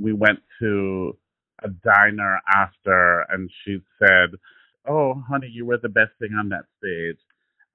[0.00, 1.16] we went to
[1.62, 4.30] a diner after, and she said,
[4.86, 7.18] "Oh, honey, you were the best thing on that stage."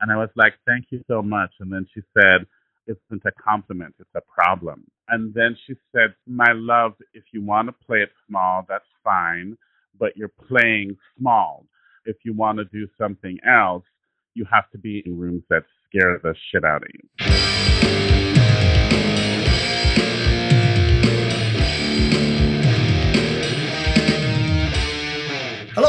[0.01, 2.47] And I was like, "Thank you so much." And then she said,
[2.87, 7.41] "It's not a compliment; it's a problem." And then she said, "My love, if you
[7.41, 9.57] want to play it small, that's fine,
[9.99, 11.67] but you're playing small.
[12.05, 13.85] If you want to do something else,
[14.33, 18.14] you have to be in rooms that scare the shit out of you."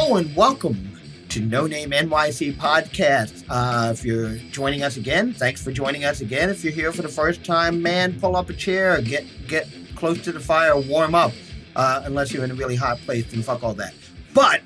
[0.08, 0.98] And welcome
[1.30, 3.44] to No Name NYC podcast.
[3.50, 6.48] Uh, if you're joining us again, thanks for joining us again.
[6.48, 10.22] If you're here for the first time, man, pull up a chair, get get close
[10.22, 11.32] to the fire, warm up.
[11.74, 13.94] Uh, unless you're in a really hot place, then fuck all that.
[14.32, 14.62] But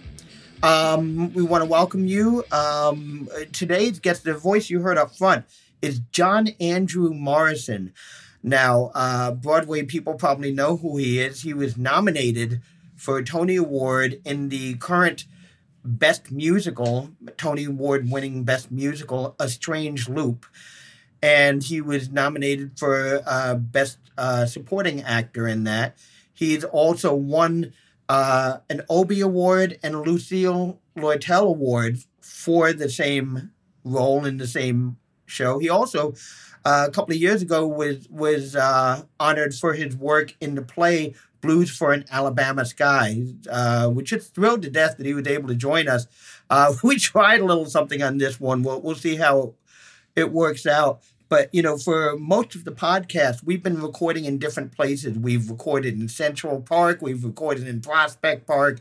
[0.62, 2.44] um, we want to welcome you.
[2.52, 5.46] Um, today's guest, the voice you heard up front,
[5.80, 7.94] is John Andrew Morrison.
[8.42, 11.42] Now, uh, Broadway people probably know who he is.
[11.42, 12.60] He was nominated
[13.00, 15.24] for a Tony Award in the current
[15.82, 20.44] Best Musical, Tony Award winning Best Musical, A Strange Loop.
[21.22, 25.96] And he was nominated for uh, Best uh, Supporting Actor in that.
[26.34, 27.72] He's also won
[28.10, 33.50] uh, an Obie Award and Lucille Lortel Award for the same
[33.82, 35.58] role in the same show.
[35.58, 36.12] He also,
[36.66, 40.62] uh, a couple of years ago, was was uh, honored for his work in the
[40.62, 45.26] play Blues for an Alabama Sky, uh, we're just thrilled to death that he was
[45.26, 46.06] able to join us.
[46.48, 48.62] Uh, we tried a little something on this one.
[48.62, 49.54] We'll, we'll see how
[50.16, 51.02] it works out.
[51.28, 55.16] But, you know, for most of the podcast, we've been recording in different places.
[55.16, 57.00] We've recorded in Central Park.
[57.00, 58.80] We've recorded in Prospect Park.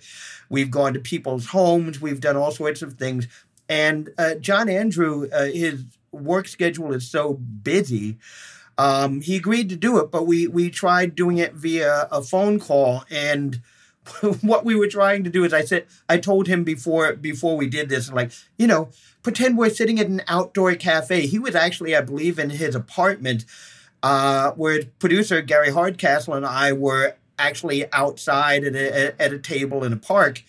[0.49, 2.01] We've gone to people's homes.
[2.01, 3.27] We've done all sorts of things.
[3.69, 8.17] And uh, John Andrew, uh, his work schedule is so busy
[8.80, 12.61] um, he agreed to do it, but we we tried doing it via a phone
[12.61, 13.61] call, and
[14.41, 17.67] what we were trying to do is I said I told him before before we
[17.67, 18.89] did this, like you know,
[19.22, 21.28] pretend we're sitting at an outdoor cafe.
[21.28, 23.44] He was actually, I believe, in his apartment,
[24.01, 29.84] uh, where producer Gary Hardcastle and I were actually outside at a, at a table
[29.84, 30.44] in a park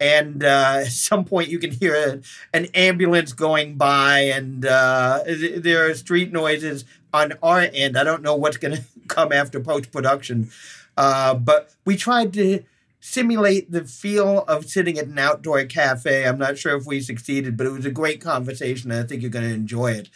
[0.00, 2.20] and uh, at some point you can hear a,
[2.56, 6.84] an ambulance going by and uh, there are street noises
[7.14, 7.96] on our end.
[7.96, 10.50] I don't know what's going to come after post production,
[10.98, 12.64] uh, but we tried to
[13.00, 16.26] simulate the feel of sitting at an outdoor cafe.
[16.26, 19.22] I'm not sure if we succeeded, but it was a great conversation, and I think
[19.22, 20.08] you're going to enjoy it.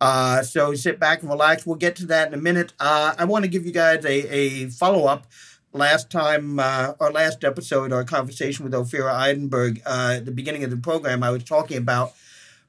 [0.00, 1.66] Uh, so sit back and relax.
[1.66, 2.72] We'll get to that in a minute.
[2.78, 5.26] Uh, I want to give you guys a, a follow up.
[5.72, 10.64] Last time, uh, our last episode, our conversation with Ophira Eisenberg, uh, at the beginning
[10.64, 12.14] of the program, I was talking about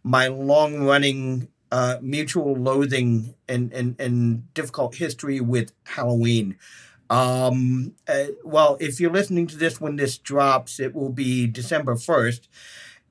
[0.04, 6.58] my long running uh, mutual loathing and, and, and difficult history with Halloween.
[7.10, 11.96] Um, uh, well, if you're listening to this when this drops, it will be December
[11.96, 12.48] 1st,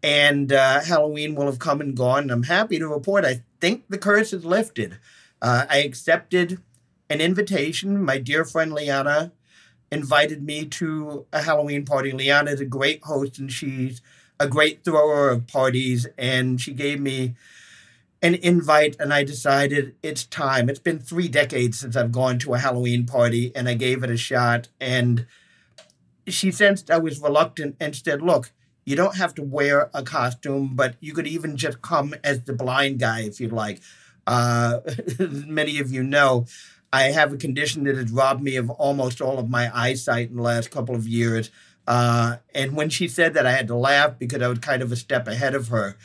[0.02, 2.30] and uh, Halloween will have come and gone.
[2.30, 4.98] I'm happy to report I think the curse is lifted.
[5.40, 6.60] Uh, I accepted
[7.08, 8.02] an invitation.
[8.02, 9.32] My dear friend Liana
[9.90, 12.12] invited me to a Halloween party.
[12.12, 14.02] Liana is a great host, and she's
[14.38, 17.34] a great thrower of parties, and she gave me
[18.26, 20.68] an invite and I decided it's time.
[20.68, 24.10] It's been three decades since I've gone to a Halloween party and I gave it
[24.10, 24.68] a shot.
[24.80, 25.26] And
[26.26, 28.52] she sensed I was reluctant and said, Look,
[28.84, 32.52] you don't have to wear a costume, but you could even just come as the
[32.52, 33.80] blind guy if you'd like.
[34.26, 34.80] Uh,
[35.18, 36.46] many of you know,
[36.92, 40.36] I have a condition that has robbed me of almost all of my eyesight in
[40.36, 41.50] the last couple of years.
[41.86, 44.90] Uh, and when she said that, I had to laugh because I was kind of
[44.90, 45.96] a step ahead of her.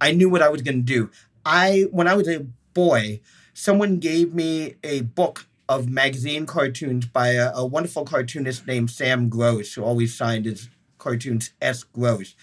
[0.00, 1.10] I knew what I was going to do.
[1.46, 3.20] I when I was a boy,
[3.54, 9.28] someone gave me a book of magazine cartoons by a, a wonderful cartoonist named Sam
[9.28, 10.68] Gross, who always signed his
[10.98, 11.84] cartoons S.
[11.84, 12.34] Gross.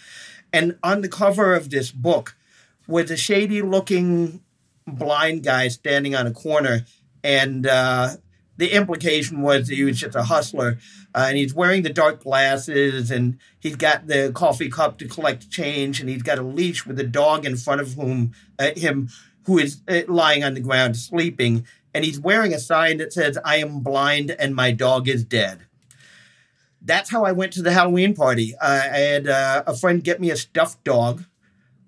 [0.54, 2.36] And on the cover of this book
[2.88, 4.42] was a shady looking
[4.88, 6.86] blind guy standing on a corner.
[7.24, 8.18] And uh,
[8.58, 10.78] the implication was he was just a hustler.
[11.16, 15.50] Uh, and he's wearing the dark glasses and he's got the coffee cup to collect
[15.50, 19.10] change and he's got a leash with a dog in front of whom uh, him
[19.46, 23.38] who is uh, lying on the ground sleeping and he's wearing a sign that says
[23.46, 25.60] i am blind and my dog is dead
[26.82, 30.32] that's how i went to the halloween party i had uh, a friend get me
[30.32, 31.24] a stuffed dog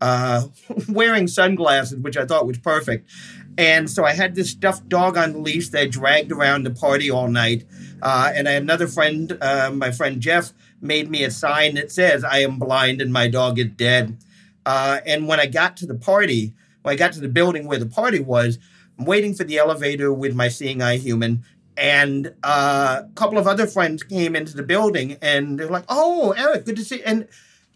[0.02, 0.46] uh,
[0.90, 3.10] wearing sunglasses which i thought was perfect
[3.58, 6.72] and so I had this stuffed dog on the leash that I dragged around the
[6.72, 7.66] party all night.
[8.02, 11.92] Uh, and I had another friend, uh, my friend Jeff, made me a sign that
[11.92, 14.18] says, I am blind and my dog is dead.
[14.66, 17.80] Uh, and when I got to the party, when I got to the building where
[17.80, 18.60] the party was,
[19.00, 21.44] I'm waiting for the elevator with my seeing eye human.
[21.78, 26.32] and uh, a couple of other friends came into the building and they're like, "Oh,
[26.38, 27.04] Eric, good to see." you.
[27.06, 27.28] And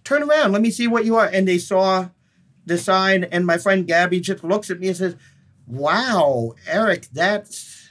[0.04, 1.26] turn around, let me see what you are.
[1.28, 2.10] And they saw
[2.66, 5.16] the sign, and my friend Gabby just looks at me and says,
[5.70, 7.90] "Wow, Eric, that's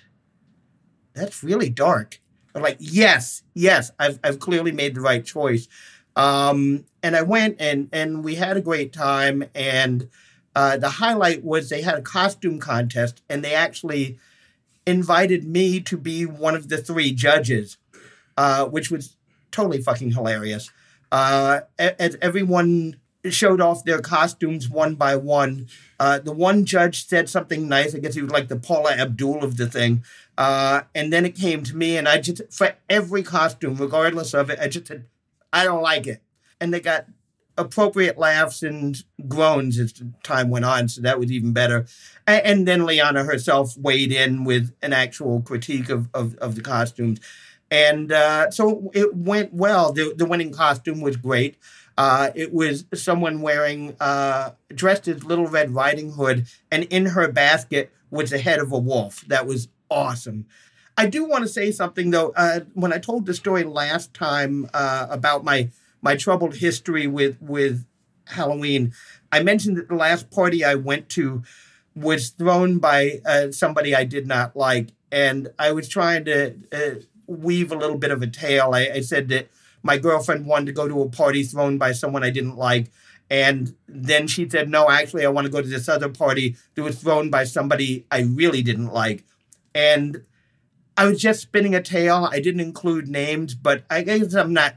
[1.15, 2.21] that's really dark."
[2.55, 5.69] I'm like, "Yes, yes, I've I've clearly made the right choice."
[6.17, 9.45] Um, and I went and and we had a great time.
[9.55, 10.09] And
[10.55, 14.19] uh, the highlight was they had a costume contest, and they actually
[14.87, 17.79] invited me to be one of the three judges,
[18.37, 19.17] uh, which was
[19.53, 20.71] totally fucking hilarious.
[21.13, 25.67] Uh, as everyone showed off their costumes one by one,
[25.99, 27.95] uh, the one judge said something nice.
[27.95, 30.05] I guess he was like the Paula Abdul of the thing.
[30.37, 34.51] Uh, and then it came to me, and I just, for every costume, regardless of
[34.51, 35.07] it, I just said,
[35.53, 36.23] I don't like it.
[36.61, 37.07] And they got
[37.57, 39.93] appropriate laughs and groans as
[40.23, 41.87] time went on, so that was even better.
[42.27, 46.61] And, and then Liana herself weighed in with an actual critique of, of, of the
[46.61, 47.19] costumes.
[47.71, 49.93] And uh, so it went well.
[49.93, 51.59] The, the winning costume was great.
[51.99, 57.31] Uh, it was someone wearing, uh, dressed as Little Red Riding Hood, and in her
[57.31, 59.25] basket was the head of a wolf.
[59.27, 60.47] That was awesome.
[60.97, 62.33] I do want to say something though.
[62.37, 67.37] Uh, when I told the story last time uh, about my my troubled history with
[67.43, 67.85] with
[68.27, 68.93] Halloween.
[69.33, 71.43] I mentioned that the last party I went to
[71.95, 77.01] was thrown by uh, somebody I did not like, and I was trying to uh,
[77.27, 78.71] weave a little bit of a tale.
[78.75, 79.49] I, I said that
[79.89, 82.93] my girlfriend wanted to go to a party thrown by someone I didn't like.
[83.31, 86.83] And then she said, No, actually, I want to go to this other party that
[86.83, 89.25] was thrown by somebody I really didn't like.
[89.75, 90.25] And
[90.99, 92.29] I was just spinning a tale.
[92.31, 94.75] I didn't include names, but I guess I'm not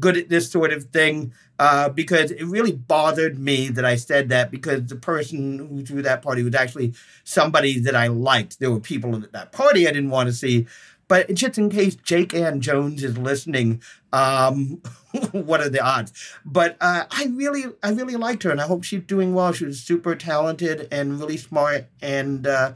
[0.00, 4.28] good at this sort of thing uh, because it really bothered me that I said
[4.30, 6.94] that because the person who threw that party was actually
[7.24, 8.58] somebody that I liked.
[8.58, 10.66] There were people at that party I didn't want to see.
[11.08, 13.80] But just in case Jake Ann Jones is listening,
[14.12, 14.82] um,
[15.32, 16.12] what are the odds?
[16.44, 19.52] But uh, I really, I really liked her, and I hope she's doing well.
[19.52, 22.72] She was super talented and really smart, and uh,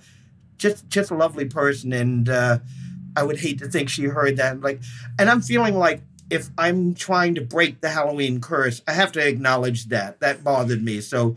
[0.58, 1.92] just, just a lovely person.
[1.92, 2.58] And uh,
[3.16, 4.60] I would hate to think she heard that.
[4.60, 4.80] Like,
[5.18, 9.26] and I'm feeling like if I'm trying to break the Halloween curse, I have to
[9.26, 10.20] acknowledge that.
[10.20, 11.00] That bothered me.
[11.00, 11.34] So,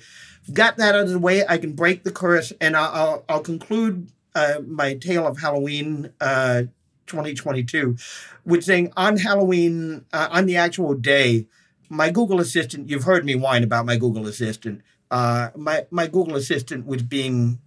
[0.51, 1.43] got that out of the way.
[1.47, 6.11] I can break the curse, and I'll, I'll, I'll conclude uh, my tale of Halloween
[6.21, 6.63] uh,
[7.13, 7.95] 2022
[8.43, 11.45] with saying on Halloween, uh, on the actual day,
[11.89, 14.81] my Google Assistant, you've heard me whine about my Google Assistant.
[15.11, 17.59] Uh, my, my Google Assistant was being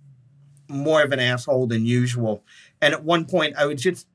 [0.68, 2.42] more of an asshole than usual.
[2.82, 4.08] And at one point, I was just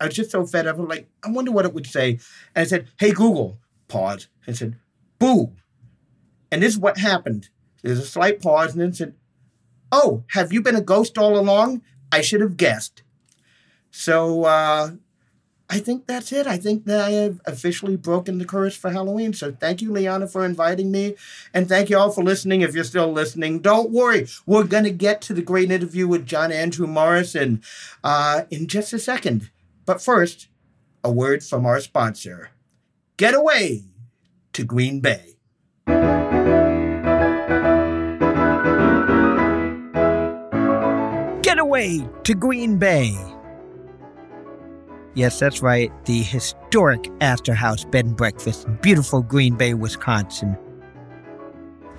[0.00, 0.78] I was just so fed up.
[0.78, 2.12] I'm like, I wonder what it would say.
[2.54, 4.28] And I said, Hey, Google, pause.
[4.48, 4.76] I said,
[5.18, 5.52] Boo.
[6.50, 7.50] And this is what happened.
[7.82, 9.14] There's a slight pause and then said,
[9.92, 11.82] Oh, have you been a ghost all along?
[12.10, 13.02] I should have guessed.
[13.90, 14.92] So uh,
[15.70, 16.48] I think that's it.
[16.48, 19.32] I think that I have officially broken the curse for Halloween.
[19.32, 21.14] So thank you, Liana, for inviting me.
[21.54, 22.62] And thank you all for listening.
[22.62, 24.26] If you're still listening, don't worry.
[24.46, 27.62] We're going to get to the great interview with John Andrew Morrison
[28.02, 29.50] uh, in just a second.
[29.86, 30.48] But first,
[31.04, 32.50] a word from our sponsor
[33.16, 33.84] Get away
[34.54, 35.36] to Green Bay.
[41.42, 43.14] Get away to Green Bay.
[45.14, 45.92] Yes, that's right.
[46.04, 50.56] The historic Astor House Bed and Breakfast in beautiful Green Bay, Wisconsin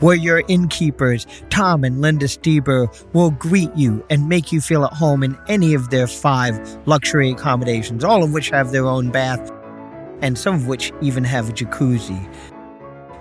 [0.02, 4.94] where your innkeepers, Tom and Linda Stieber, will greet you and make you feel at
[4.94, 9.52] home in any of their five luxury accommodations, all of which have their own bath,
[10.22, 12.28] and some of which even have a jacuzzi.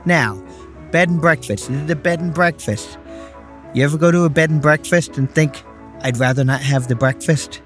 [0.06, 0.42] Now,
[0.90, 1.68] bed and breakfast.
[1.68, 2.98] This is a bed and breakfast.
[3.74, 5.62] You ever go to a bed and breakfast and think,
[6.00, 7.60] I'd rather not have the breakfast?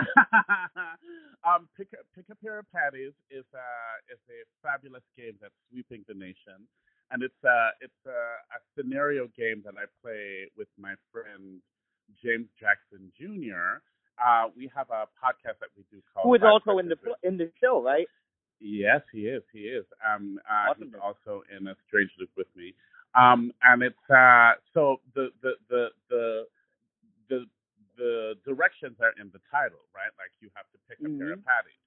[1.47, 5.54] um, pick a, pick a pair of patties is uh, is a fabulous game that's
[5.71, 6.62] sweeping the nation,
[7.11, 8.21] and it's uh it's a,
[8.54, 11.59] a scenario game that I play with my friend
[12.23, 13.83] James Jackson Jr.
[14.23, 16.26] Uh, we have a podcast that we do called.
[16.26, 18.07] Who is also in the in the show, right?
[18.61, 19.42] Yes, he is.
[19.52, 19.87] He is.
[20.04, 20.85] Um, uh, Awesome.
[20.85, 22.75] he's also in a Strange Loop with me.
[23.19, 26.45] Um, and it's uh, so the the the the
[27.28, 27.47] the
[27.97, 30.13] the directions are in the title, right?
[30.19, 31.81] Like you have to pick a pair of patties.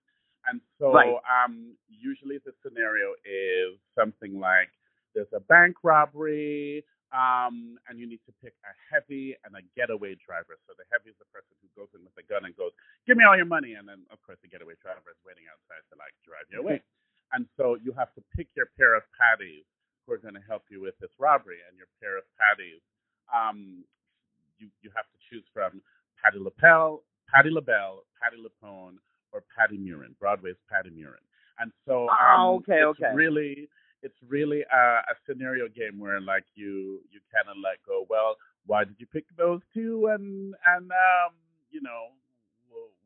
[0.48, 1.16] And so Right.
[1.24, 4.70] um, usually the scenario is something like
[5.16, 6.84] there's a bank robbery,
[7.14, 10.58] um, and you need to pick a heavy and a getaway driver.
[10.68, 12.74] So the heavy is the person who goes in with a gun and goes,
[13.08, 15.86] "Give me all your money," and then of course the getaway driver is waiting outside
[15.92, 16.82] to like drive you away.
[17.32, 19.66] And so you have to pick your pair of patties
[20.06, 22.82] who are going to help you with this robbery, and your pair of patties,
[23.34, 23.86] um,
[24.64, 25.82] you you have to choose from
[26.24, 28.96] Patty LaPel, Patti LaBelle, Patti LuPone,
[29.36, 31.24] or Patti Murin, Broadway's Patti Murin.
[31.60, 33.14] And so um, Oh, okay, it's okay.
[33.14, 33.68] really
[34.02, 38.06] it's really a, a scenario game where like you you kind of let go.
[38.10, 40.08] Well, why did you pick those two?
[40.14, 41.36] And and um,
[41.72, 42.16] you know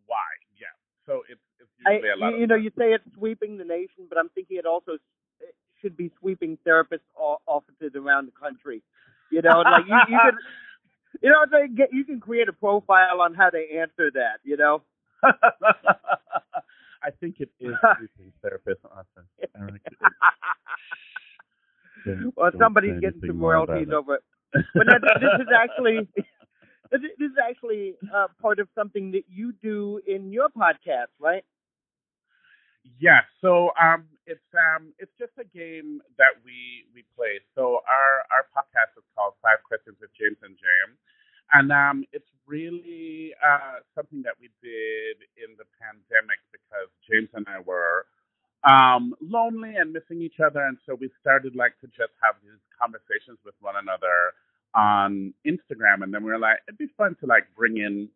[0.07, 0.27] why?
[0.59, 0.73] Yeah.
[1.05, 3.63] So it's it's usually a lot you, of you know, you say it's sweeping the
[3.65, 4.93] nation, but I'm thinking it also
[5.39, 8.81] it should be sweeping therapists' o- offices around the country.
[9.31, 10.37] You know, like you, you can,
[11.21, 14.39] you know, they get you can create a profile on how they answer that.
[14.43, 14.81] You know.
[15.23, 17.73] I think it is
[18.41, 18.81] therapist.
[19.57, 19.81] Eric.
[22.35, 24.23] Well, somebody's getting some royalties over it.
[24.73, 24.87] But
[25.19, 26.07] this is actually
[26.91, 31.11] this is- this is actually uh, part of something that you do in your podcast,
[31.19, 31.43] right?
[32.99, 37.43] Yeah, so um, it's um, it's just a game that we we play.
[37.55, 40.95] So our our podcast is called Five Questions with James and Jam,
[41.53, 47.45] and um, it's really uh, something that we did in the pandemic because James and
[47.51, 48.07] I were
[48.63, 52.61] um, lonely and missing each other, and so we started like to just have these
[52.79, 54.31] conversations with one another
[54.75, 58.09] on Instagram, and then we were like, it'd be fun to like bring in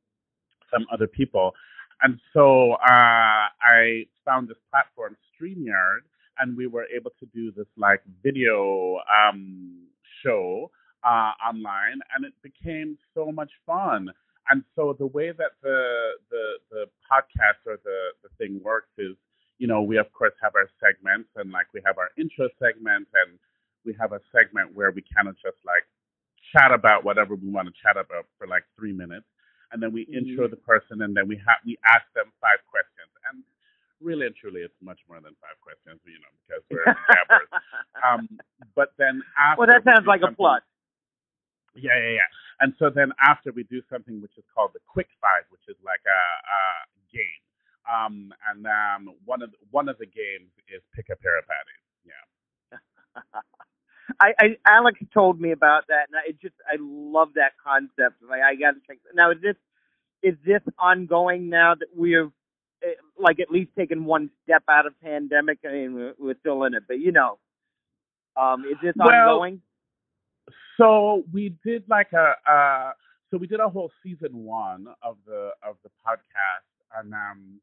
[0.71, 1.53] some other people.
[2.01, 6.01] And so uh, I found this platform, StreamYard,
[6.39, 9.87] and we were able to do this like video um,
[10.23, 10.71] show
[11.03, 14.09] uh, online, and it became so much fun.
[14.49, 19.15] And so the way that the the the podcast or the the thing works is,
[19.59, 23.07] you know, we of course have our segments, and like we have our intro segment,
[23.13, 23.37] and
[23.85, 25.85] we have a segment where we kind of just like
[26.51, 29.25] chat about whatever we want to chat about for like three minutes
[29.71, 33.11] and then we intro the person, and then we have we ask them five questions.
[33.29, 33.43] And
[34.01, 36.85] really and truly, it's much more than five questions, you know, because we're
[37.15, 37.49] gabbers.
[38.01, 38.27] Um,
[38.75, 40.61] but then after, well, that sounds do like a plus.
[41.75, 42.29] Yeah, yeah, yeah.
[42.59, 45.77] And so then after we do something which is called the quick five, which is
[45.85, 46.61] like a, a
[47.13, 47.43] game.
[47.87, 51.45] Um, and um, one of the, one of the games is pick a pair of
[51.47, 51.85] patties.
[52.05, 52.79] Yeah.
[54.19, 58.21] I, I Alex told me about that, and I just I love that concept.
[58.27, 58.97] Like I got to check.
[59.13, 59.55] Now is this
[60.23, 62.31] is this ongoing now that we're
[62.83, 65.59] eh, like at least taken one step out of pandemic?
[65.65, 67.39] I mean, we're, we're still in it, but you know,
[68.35, 69.61] um, is this Well, ongoing?
[70.77, 72.91] So we did like a uh
[73.29, 77.61] so we did a whole season one of the of the podcast and um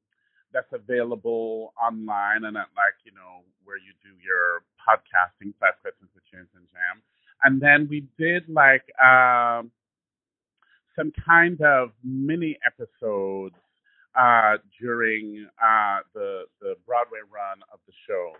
[0.53, 6.11] that's available online and at like, you know, where you do your podcasting, Five Questions
[6.15, 7.03] with James and Jam.
[7.45, 9.71] And then we did like um
[10.97, 13.55] some kind of mini episodes
[14.19, 18.33] uh during uh the the Broadway run of the show.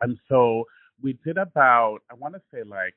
[0.00, 0.64] And so
[1.02, 2.94] we did about I want to say like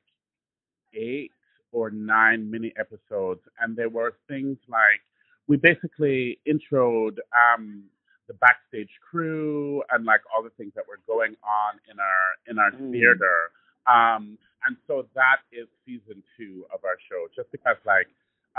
[0.94, 1.32] eight
[1.72, 5.00] or nine mini episodes, and there were things like
[5.46, 7.84] we basically introed um,
[8.28, 12.58] the backstage crew and like all the things that were going on in our in
[12.58, 12.92] our Mm.
[12.92, 13.50] theater.
[13.86, 18.08] Um, and so that is season two of our show, just because like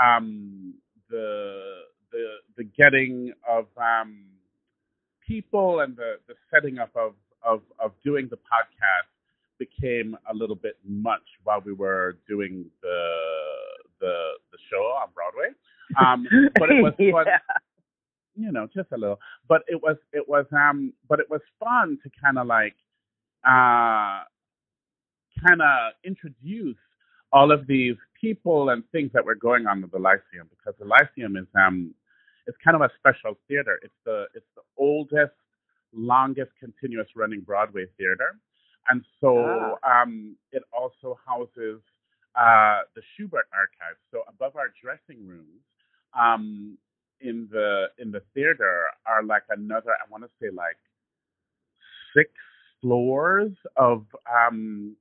[0.02, 0.74] um,
[1.10, 1.82] the
[2.12, 4.24] the the getting of um,
[5.26, 9.10] people and the the setting up of of of doing the podcast
[9.60, 13.16] became a little bit much while we were doing the
[14.00, 15.50] the the show on Broadway.
[16.00, 16.28] Um,
[16.60, 17.26] but it was fun.
[17.28, 17.40] yeah.
[18.38, 19.20] You know, just a little.
[19.50, 22.76] But it was it was um but it was fun to kind of like
[23.48, 24.24] uh
[25.48, 26.78] kind of introduce
[27.34, 30.86] all of these people and things that were going on with the Lyceum because the
[30.86, 31.94] Lyceum is um
[32.48, 33.80] it's kind of a special theater.
[33.84, 35.36] It's the it's the oldest,
[35.94, 38.38] longest continuous running Broadway theater.
[38.90, 41.82] And so um, it also houses
[42.36, 44.00] uh, the Shubert archives.
[44.12, 45.62] So above our dressing rooms,
[46.18, 46.78] um,
[47.22, 50.78] in the in the theater are like another I want to say like
[52.16, 52.32] six
[52.82, 54.96] floors of um,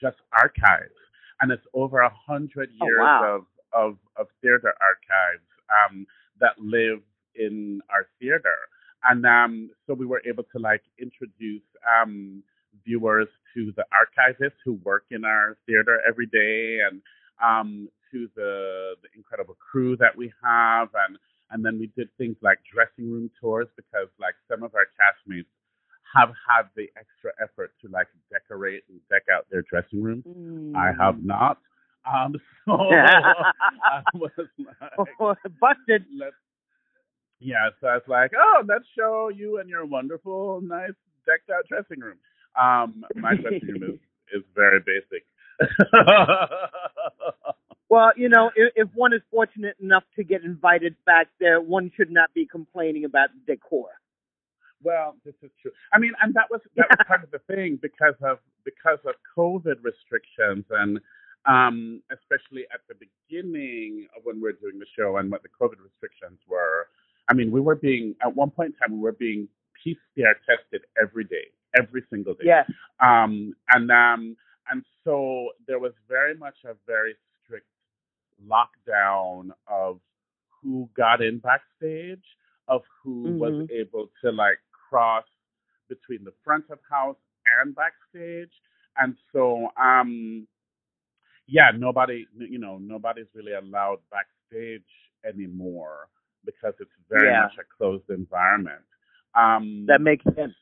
[0.00, 0.94] just archives,
[1.40, 3.36] and it's over a hundred years wow.
[3.36, 6.06] of, of of theater archives um,
[6.40, 7.00] that live
[7.34, 8.56] in our theater,
[9.08, 11.62] and um, so we were able to like introduce
[12.00, 12.42] um,
[12.84, 17.00] viewers to the archivists who work in our theater every day, and
[17.42, 21.18] um, to the the incredible crew that we have, and
[21.50, 25.46] and then we did things like dressing room tours because like some of our castmates
[26.14, 30.24] have had the extra effort to like decorate and deck out their dressing room.
[30.74, 30.98] I Mm.
[31.00, 31.58] have not.
[32.06, 32.34] Um,
[32.66, 36.04] so I was like, Busted.
[36.18, 36.36] let's,
[37.40, 40.92] yeah, so I was like, oh, let's show you and your wonderful, nice,
[41.26, 42.18] decked out dressing room.
[42.60, 44.00] Um, my dressing room
[44.34, 45.24] is, is very basic.
[47.88, 51.90] Well, you know, if, if one is fortunate enough to get invited back there, one
[51.96, 53.88] should not be complaining about the decor.
[54.82, 55.70] Well, this is true.
[55.92, 59.14] I mean, and that was that was part of the thing because of because of
[59.36, 61.00] COVID restrictions and
[61.46, 65.48] um, especially at the beginning of when we were doing the show and what the
[65.48, 66.88] COVID restrictions were.
[67.28, 69.48] I mean, we were being at one point in time we were being
[69.84, 72.44] PCR tested every day, every single day.
[72.44, 72.70] Yes.
[73.00, 74.36] Um, and um,
[74.70, 77.14] and so there was very much a very
[78.48, 80.00] lockdown of
[80.62, 82.24] who got in backstage,
[82.68, 83.68] of who was Mhm.
[83.70, 85.24] able to like cross
[85.88, 87.16] between the front of house
[87.60, 88.52] and backstage.
[88.98, 90.46] And so, um,
[91.46, 94.82] yeah, nobody, you know, nobody's really allowed backstage
[95.24, 96.08] anymore
[96.44, 97.42] because it's very Yeah.
[97.42, 98.82] much a closed environment.
[99.34, 100.54] Um, That makes sense.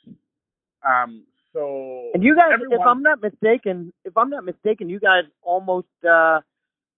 [0.85, 5.25] um, so And you guys, if I'm not mistaken, if I'm not mistaken, you guys
[5.43, 6.41] almost uh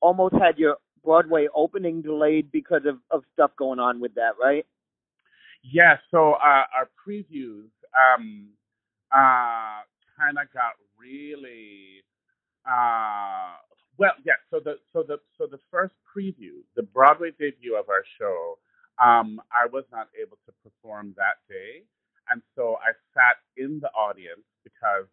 [0.01, 4.67] almost had your Broadway opening delayed because of of stuff going on with that, right?
[5.63, 8.49] Yeah, so uh, our previews um,
[9.13, 9.83] uh,
[10.19, 12.03] kind of got really
[12.69, 13.57] uh,
[13.99, 14.13] well.
[14.25, 18.59] Yeah, so the so the so the first preview, the Broadway debut of our show,
[19.03, 21.85] um, I was not able to perform that day,
[22.31, 25.07] and so I sat in the audience because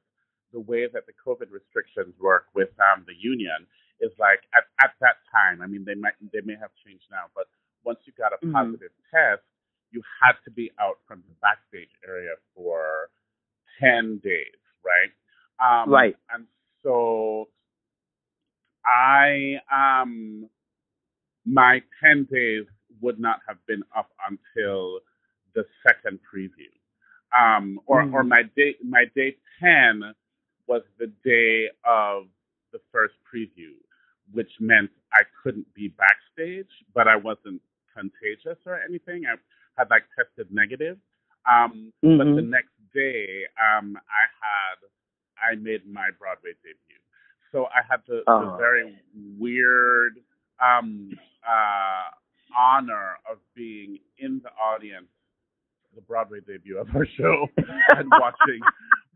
[0.51, 3.65] the way that the COVID restrictions work with um, the union
[4.03, 5.63] is like at, at that time.
[5.63, 7.47] I mean, they might they may have changed now, but
[7.85, 8.53] once you got a Mhm.
[8.53, 9.43] positive test,
[9.91, 13.09] you had to be out from the backstage area for
[13.79, 15.13] ten days, right?
[15.59, 16.17] Um, Right.
[16.31, 16.47] And
[16.83, 17.49] so
[18.85, 20.49] I um
[21.45, 22.65] my ten days
[23.01, 25.01] would not have been up until
[25.55, 26.71] the second preview.
[27.37, 28.29] Um or, or Mhm.
[28.29, 30.15] my day my day ten
[30.67, 32.29] was the day of
[32.73, 33.75] the first preview,
[34.31, 37.61] which meant I couldn't be backstage, but I wasn't
[37.93, 39.23] contagious or anything.
[39.25, 39.35] I
[39.77, 40.97] had like tested negative.
[41.49, 42.49] Um but the Mhm.
[42.49, 44.77] next day, um, I had
[45.51, 46.99] I made my Broadway debut.
[47.51, 48.55] So I had the, the Oh.
[48.57, 48.97] very
[49.37, 50.17] weird
[50.59, 51.11] um,
[51.47, 52.09] uh,
[52.57, 55.07] honor of being in the audience
[55.95, 57.47] the Broadway debut of our show
[57.97, 58.61] and watching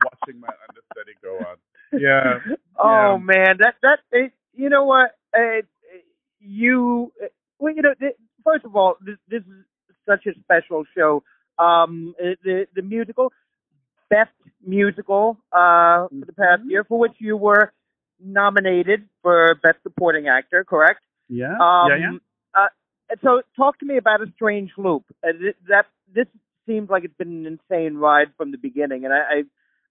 [0.02, 1.58] watching my understudy go on.
[2.00, 2.40] Yeah.
[2.80, 3.18] Oh Yeah.
[3.18, 5.12] man, that that it, you know what?
[5.38, 5.62] Uh,
[6.40, 7.12] you
[7.60, 9.66] well, you know, th- first of all, this this is
[10.08, 11.24] such a special show.
[11.60, 13.32] Um, uh, the the musical,
[14.10, 14.32] best
[14.66, 16.70] musical uh for the past Mhm.
[16.72, 17.74] year, for which you were
[18.20, 21.02] nominated for best supporting actor, correct?
[21.30, 21.56] Yeah.
[21.60, 21.98] Um, yeah.
[21.98, 22.18] Yeah.
[22.54, 22.68] Uh,
[23.24, 25.04] so, talk to me about a strange loop.
[25.24, 26.28] Uh, th- that this
[26.66, 29.44] seems like it's been an insane ride from the beginning, and I, I,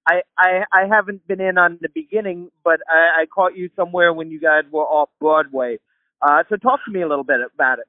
[0.07, 4.12] I, I, I haven't been in on the beginning, but I, I caught you somewhere
[4.12, 5.79] when you guys were off Broadway.
[6.23, 7.87] Uh, so, talk to me a little bit about it.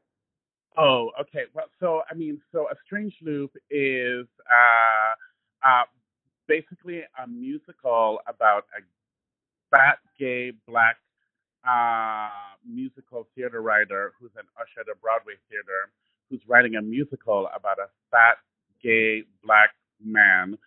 [0.77, 1.45] Oh, okay.
[1.53, 5.83] Well, so I mean, so a strange loop is uh, uh,
[6.47, 8.81] basically a musical about a
[9.75, 10.97] fat, gay, black
[11.67, 12.29] uh,
[12.67, 15.89] musical theater writer who's an usher at a Broadway theater
[16.29, 18.37] who's writing a musical about a fat,
[18.83, 19.71] gay, black
[20.03, 20.57] man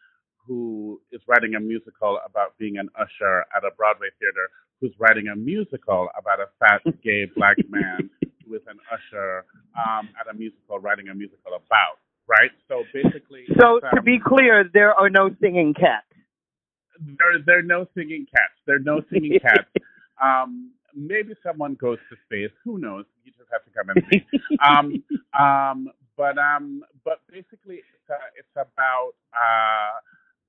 [0.46, 4.48] who is writing a musical about being an usher at a Broadway theater
[4.81, 8.11] who's writing a musical about a fat, gay, black man
[8.46, 9.44] who is an usher
[9.76, 11.98] um, at a musical, writing a musical about
[12.29, 12.50] right?
[12.68, 16.07] So basically, So it's, to um, be clear, there are no singing cats.
[17.00, 18.55] there there are no singing cats.
[18.66, 19.68] There are no singing cats.
[20.22, 22.53] Um, maybe someone goes to space.
[22.64, 23.07] Who knows?
[23.24, 24.20] You just have to come and see.
[24.61, 25.03] um,
[25.40, 29.96] um, but um, but basically, it's uh, it's about uh,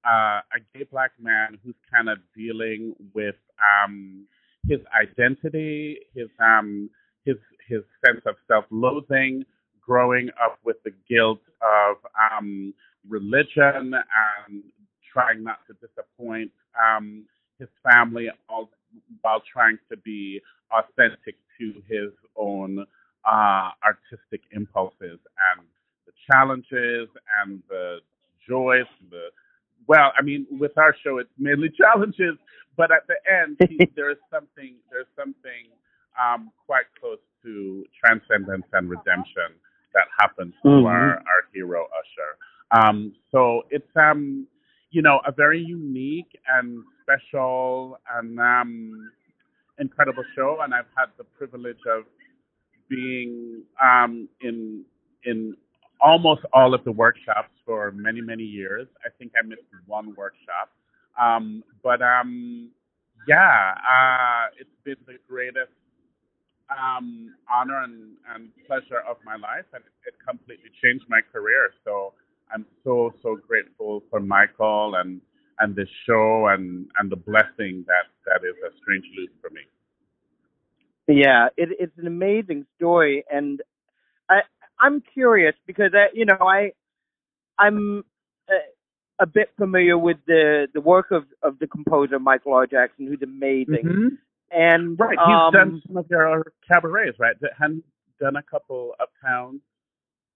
[0.06, 3.36] uh, a gay black man who's kind of dealing with
[3.84, 4.26] um,
[4.68, 6.90] his identity, his um,
[7.26, 7.38] his
[7.68, 9.44] his sense of self-loathing,
[9.80, 11.98] growing up with the guilt of
[12.32, 12.74] um,
[13.08, 14.64] religion and
[15.12, 17.26] trying not to disappoint um,
[17.60, 18.70] his family, all,
[19.22, 22.86] while trying to be authentic to his own
[23.26, 25.20] uh, artistic impulses
[25.56, 25.66] and
[26.06, 27.08] the challenges
[27.42, 28.00] and the
[30.22, 32.38] I mean, with our show, it's mainly challenges,
[32.78, 34.76] but at the end, he, there is something.
[34.92, 35.66] There's something
[36.22, 39.52] um, quite close to transcendence and redemption
[39.96, 40.86] that happens to Mhm.
[40.86, 42.32] our our hero Usher.
[42.80, 44.48] Um, so it's um,
[44.92, 49.12] you know, a very unique and special and um,
[49.80, 52.06] incredible show, and I've had the privilege of
[52.90, 54.86] being um, in
[55.26, 55.56] in
[56.02, 58.88] almost all of the workshops for many many years.
[59.06, 60.70] I think I missed one workshop,
[61.20, 62.72] um, but um,
[63.28, 65.72] yeah, uh, it's been the greatest
[66.72, 71.72] um, honor and, and pleasure of my life, and it, completely changed my career.
[71.84, 72.14] So
[72.54, 75.22] I'm so so grateful for Michael and
[75.60, 79.62] and this show and and the blessing that that is a strange loop for me.
[81.08, 83.62] Yeah, it, it's an amazing story, and
[84.82, 86.74] I'm curious because I, you know I
[87.58, 88.04] I'm
[88.50, 92.67] a, a bit familiar with the the work of of the composer Michael R.
[92.67, 94.17] Jackson, who's amazing,
[94.52, 97.36] and Right, he's um, done some of your cabarets, right?
[97.41, 97.84] That- Hadn't
[98.20, 99.62] done a couple uptown.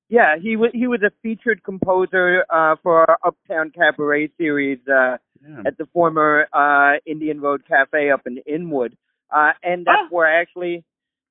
[0.10, 5.18] yeah he was he was a featured composer uh, for our Uptown Cabaret series uh,
[5.48, 5.64] Yeah.
[5.68, 8.98] at the former uh, Indian Road Cafe up in Inwood,
[9.36, 10.08] uh, and that's Ah.
[10.16, 10.84] where I actually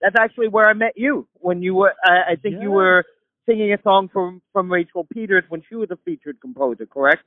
[0.04, 3.04] that's actually where I met you when you were I, I think you were
[3.48, 7.22] singing a song from from Rachel Peters when she was a featured composer, correct?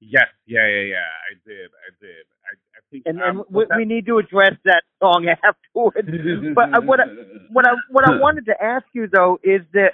[0.00, 0.96] Yes, yeah, yeah, yeah.
[1.30, 2.26] I did, I did.
[2.44, 3.02] I, I think.
[3.06, 6.08] And, um, and we, that- we need to address that song afterwards.
[6.54, 7.04] but uh, what I,
[7.50, 9.92] what I what I wanted to ask you though is that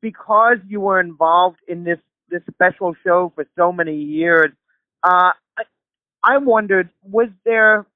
[0.00, 1.98] because you were involved in this
[2.30, 4.50] this special show for so many years,
[5.02, 5.62] uh, I,
[6.22, 7.86] I wondered was there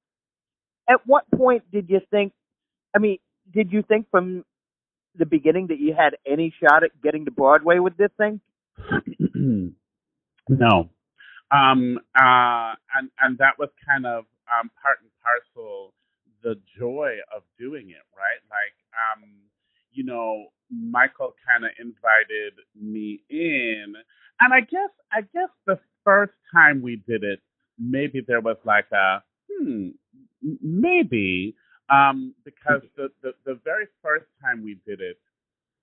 [0.89, 2.33] at what point did you think?
[2.95, 3.19] I mean,
[3.53, 4.43] did you think from
[5.15, 8.39] the beginning that you had any shot at getting to Broadway with this thing?
[10.49, 10.89] no.
[11.51, 15.93] Um, uh, and and that was kind of um, part and parcel
[16.43, 18.39] the joy of doing it, right?
[18.49, 19.29] Like, um,
[19.91, 23.93] you know, Michael kind of invited me in,
[24.39, 27.39] and I guess I guess the first time we did it,
[27.79, 29.89] maybe there was like a hmm,
[30.61, 31.55] maybe
[31.89, 35.19] um, because the, the the very first time we did it,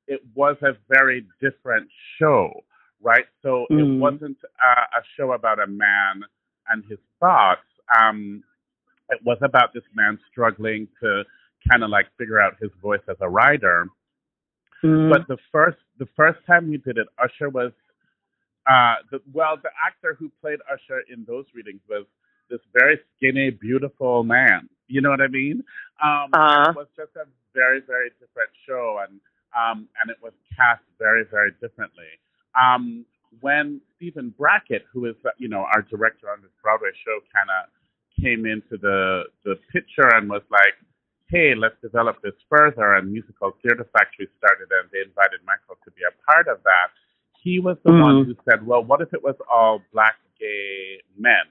[0.07, 1.89] it was a very different
[2.19, 2.65] show,
[3.01, 3.27] right?
[3.43, 3.99] So it Mhm.
[3.99, 6.25] wasn't uh, a show about a man
[6.69, 7.67] and his thoughts.
[8.01, 8.43] Um,
[9.11, 11.25] it was about this man struggling to
[11.71, 13.87] kind of like figure out his voice as a writer.
[14.83, 17.73] But the first the first time we did it, Usher was
[18.69, 22.07] uh the well, the actor who played Usher in those readings was
[22.51, 24.69] this very skinny, beautiful man.
[24.89, 25.65] You know what I mean?
[26.03, 26.71] Um Uh-huh.
[26.71, 29.21] it was just a very, very different show and
[29.57, 32.11] um and it was cast very, very differently.
[32.61, 33.05] Um
[33.41, 37.51] when Stephen Brackett, who is uh, you know our director on this Broadway show, kind
[37.51, 37.69] of
[38.23, 40.75] came into the the picture and was like,
[41.29, 45.91] "Hey, let's develop this further." And Musical Theater Factory started, and they invited Michael to
[45.91, 46.89] be a part of that.
[47.43, 48.27] He was the one Mhm.
[48.27, 51.47] who said, "Well, what if it was all black gay men?"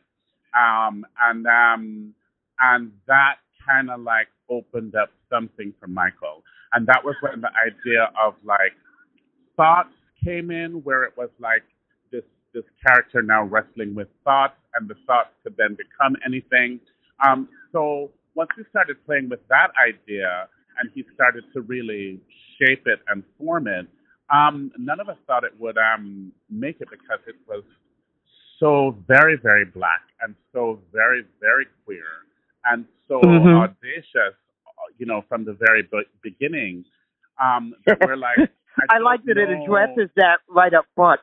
[0.57, 2.13] Um, and um,
[2.59, 3.35] and that
[3.67, 8.35] kind of like opened up something for Michael, and that was when the idea of
[8.45, 8.73] like
[9.57, 11.63] thoughts came in, where it was like
[12.11, 16.79] this this character now wrestling with thoughts, and the thoughts could then become anything.
[17.25, 20.47] Um, so once we started playing with that idea,
[20.79, 22.19] and he started to really
[22.59, 23.87] shape it and form it,
[24.33, 27.63] um, none of us thought it would um, make it because it was
[28.59, 32.03] so very very black and so very very queer
[32.65, 33.61] and so Mhm.
[33.63, 34.35] audacious,
[34.97, 36.83] you know, from the very be- beginning.
[37.41, 38.47] Um, we're like, I,
[38.95, 41.21] I like that it addresses that right up front.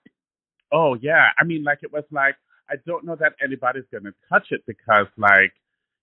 [0.71, 2.37] Oh yeah, I mean, like it was like
[2.71, 5.53] I don't know that anybody's gonna touch it because, like,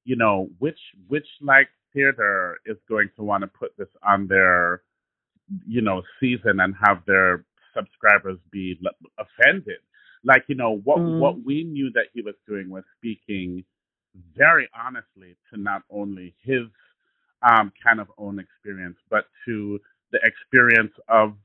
[0.06, 4.82] you know, which which like theater is going to want to put this on their,
[5.66, 9.80] you know, season and have their subscribers be l- offended.
[10.24, 11.20] Like you know what Mhm.
[11.20, 13.64] what we knew that he was doing was speaking
[14.36, 16.68] very honestly to not only his
[17.50, 19.80] um, kind of own experience, but to
[20.12, 21.36] the experience of,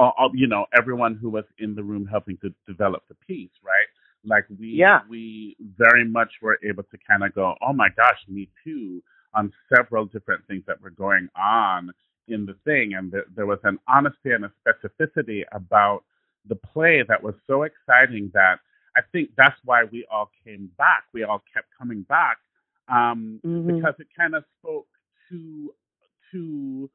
[0.00, 3.50] uh, of you know everyone who was in the room helping to develop the piece,
[3.64, 3.88] right?
[4.24, 5.02] Like we Yeah.
[5.08, 9.02] we very much were able to kind of go, oh my gosh, me too,
[9.34, 11.92] on several different things that were going on
[12.28, 16.04] in the thing, and there, there was an honesty and a specificity about
[16.48, 18.60] the play that was so exciting that
[18.96, 21.04] I think that's why we all came back.
[21.12, 22.38] We all kept coming back
[22.88, 23.66] um, Mhm.
[23.66, 24.88] because it kind of spoke
[25.30, 25.74] to
[26.32, 26.90] to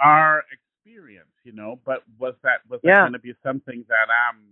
[0.00, 1.80] our experience, you know.
[1.84, 3.02] But was that was that Yeah.
[3.02, 4.42] going to be something that um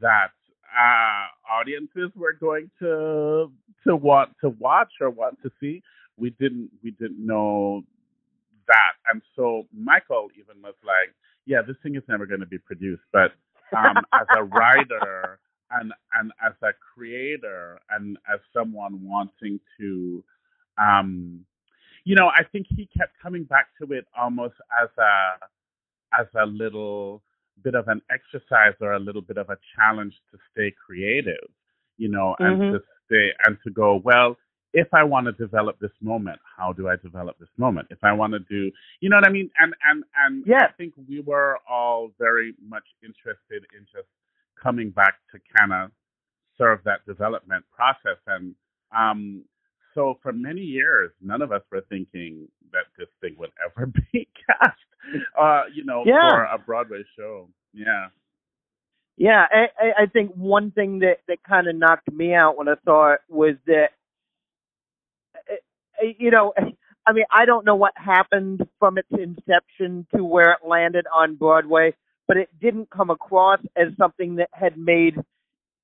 [0.00, 0.32] that
[0.78, 3.50] uh, audiences were going to
[3.86, 5.82] to want to watch or want to see?
[6.16, 7.82] We didn't we didn't know
[8.68, 11.14] that, and so Michael even was like,
[11.46, 13.32] "Yeah, this thing is never going to be produced." But
[13.76, 15.38] um, as a writer
[15.70, 20.22] and and as a creator and as someone wanting to
[20.78, 21.40] um
[22.04, 26.46] you know i think he kept coming back to it almost as a as a
[26.46, 27.22] little
[27.64, 31.48] bit of an exercise or a little bit of a challenge to stay creative
[31.96, 32.70] you know and Mhm.
[32.72, 34.36] to stay and to go well
[34.76, 38.12] if i want to develop this moment how do i develop this moment if i
[38.12, 40.64] want to do you know what i mean and and and yeah.
[40.68, 44.08] i think we were all very much interested in just
[44.62, 45.90] coming back to kind of
[46.58, 48.18] serve that development process.
[48.26, 48.54] And
[48.96, 49.44] um,
[49.94, 54.28] so for many years, none of us were thinking that this thing would ever be
[54.48, 54.78] cast,
[55.40, 56.30] uh, you know, Yeah.
[56.30, 57.48] for a Broadway show.
[57.74, 58.08] Yeah.
[59.18, 62.74] Yeah, I, I- think one thing that that kind of knocked me out when I
[62.84, 63.90] saw it was that,
[66.18, 66.52] you know,
[67.06, 71.36] I mean, I don't know what happened from its inception to where it landed on
[71.36, 71.94] Broadway,
[72.26, 75.14] but it didn't come across as something that had made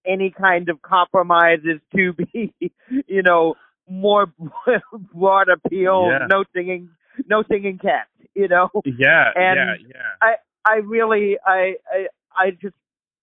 [0.05, 2.53] any kind of compromises to be,
[2.88, 3.55] you know,
[3.88, 4.33] more
[5.14, 6.09] broad appeal.
[6.11, 6.27] Yeah.
[6.29, 6.90] No singing,
[7.29, 8.09] no singing cats.
[8.35, 9.31] You know, Yeah.
[9.35, 9.88] And yeah.
[9.88, 10.03] Yeah.
[10.20, 12.75] I I really, I, I, I just,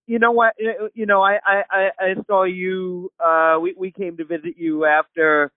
[0.06, 0.54] you know what,
[0.94, 3.10] you know, I, I, I I saw you.
[3.18, 5.52] Uh, we we came to visit you after.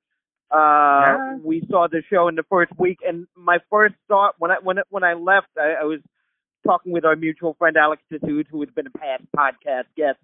[0.53, 1.37] Uh, Yeah.
[1.43, 4.77] we saw the show in the first week, and my first thought when I when
[4.89, 5.99] when I left, I, I was
[6.65, 10.19] talking with our mutual friend Alex Tassoud, who has been a past podcast guest,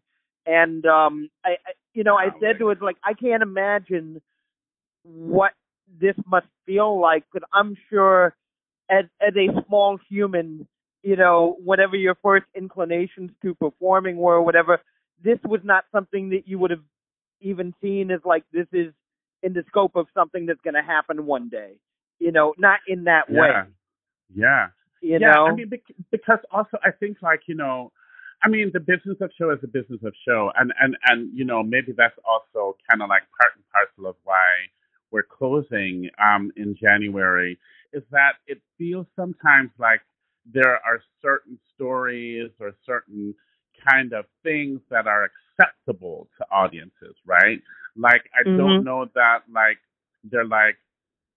[0.46, 4.22] and um, I, I you know, I said to it like, I can't imagine
[5.04, 5.54] what
[6.00, 8.36] this must feel like, but I'm sure
[8.90, 10.68] as as a small human,
[11.04, 14.80] you know, whatever your first inclinations to performing were, or whatever,
[15.24, 16.84] this was not something that you would have
[17.42, 18.94] even seen as like this is
[19.44, 21.74] in the scope of something that's going to happen one day.
[22.20, 23.40] You know, not in that Yeah.
[23.42, 23.52] way.
[24.36, 24.70] Yeah.
[25.02, 25.72] You yeah, know, I mean,
[26.12, 27.92] because also I think like you know,
[28.44, 31.46] I mean, the business of show is a business of show, and and and you
[31.46, 34.68] know maybe that's also kind of like part and parcel of why
[35.12, 37.58] we're closing um, in January
[37.94, 40.02] is that it feels sometimes like
[40.54, 43.34] there are certain stories or certain
[43.88, 47.62] kind of things that are acceptable to audiences, right?
[47.96, 48.56] Like I Mhm.
[48.56, 49.80] don't know that like
[50.24, 50.78] they're like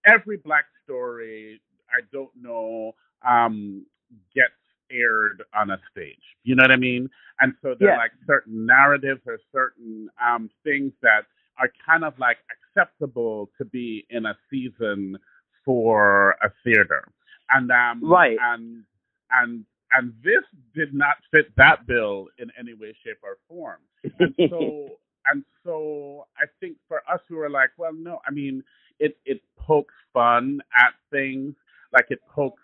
[0.06, 2.94] every black story I don't know
[3.28, 3.86] um
[4.34, 4.52] gets
[4.92, 6.22] aired on a stage.
[6.44, 7.08] You know what I mean?
[7.40, 7.92] And so there Yeah.
[7.92, 11.26] are like certain narratives or certain um things that
[11.58, 12.38] are kind of like
[12.76, 15.18] acceptable to be in a season
[15.64, 17.08] for a theater.
[17.50, 18.42] And um Right.
[18.42, 18.84] and
[19.32, 19.64] and
[19.96, 23.78] and this did not fit that bill in any way, shape, or form.
[24.18, 24.88] And so
[25.30, 28.62] and so I think for us who are like, well, no, I mean,
[28.98, 31.54] it it pokes fun at things,
[31.92, 32.62] like it pokes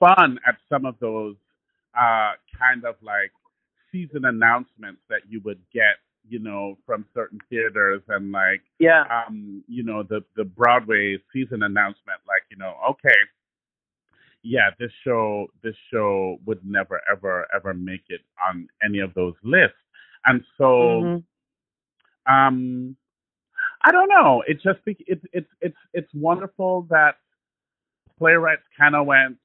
[0.00, 1.36] fun at some of those
[1.98, 3.32] uh kind of like
[3.90, 5.96] season announcements that you would get,
[6.28, 11.62] you know, from certain theaters and like yeah, um, you know, the the Broadway season
[11.62, 13.16] announcement, like, you know, okay,
[14.48, 19.34] yeah, this show this show would never ever ever make it on any of those
[19.44, 19.76] lists.
[20.26, 21.24] And so Mhm.
[22.28, 22.96] um
[23.82, 24.42] I don't know.
[24.46, 27.16] It just be, it's it's it's it's wonderful that
[28.18, 29.38] playwrights kind of went,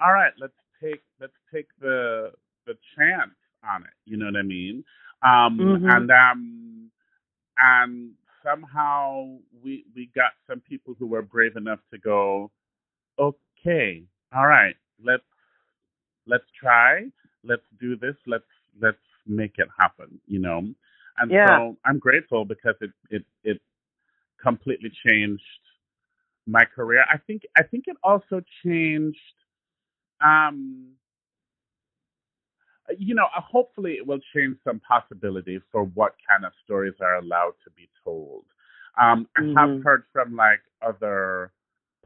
[0.00, 0.52] all right, let's
[0.82, 2.32] take let's take the
[2.66, 3.34] the chance
[3.68, 3.90] on it.
[4.04, 4.84] You know what I mean?
[5.22, 5.86] Um, Mhm.
[5.88, 6.90] And um,
[7.58, 8.12] and
[8.44, 12.50] somehow we we got some people who were brave enough to go,
[13.18, 15.22] okay, all right, let's
[16.26, 17.06] let's try,
[17.44, 18.44] let's do this, let's
[18.80, 20.20] let's make it happen.
[20.26, 20.62] You know?
[21.18, 21.46] And Yeah.
[21.46, 23.60] so I'm grateful because it it it
[24.42, 25.42] completely changed
[26.46, 27.04] my career.
[27.12, 29.18] I think I think it also changed
[30.24, 30.92] um
[32.98, 37.16] you know, uh, hopefully it will change some possibility for what kind of stories are
[37.16, 38.44] allowed to be told.
[39.00, 39.82] Um, I have Mhm.
[39.82, 41.52] heard from like other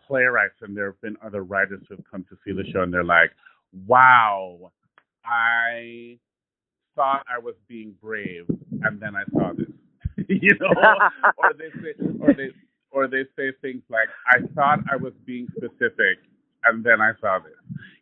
[0.07, 3.05] playwrights, and there have been other writers who've come to see the show, and they're
[3.05, 3.33] like,
[3.87, 4.73] "Wow,
[5.25, 6.19] I
[6.97, 8.47] thought I was being brave,
[8.83, 9.69] and then I saw this."
[10.29, 10.99] you know,
[11.37, 12.51] or they say, or they,
[12.91, 16.19] or they say things like, "I thought I was being specific,
[16.65, 17.55] and then I saw this."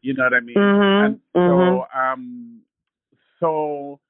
[0.02, 0.56] You know what I mean?
[0.56, 2.60] Mhm, And so, um,
[3.40, 4.00] so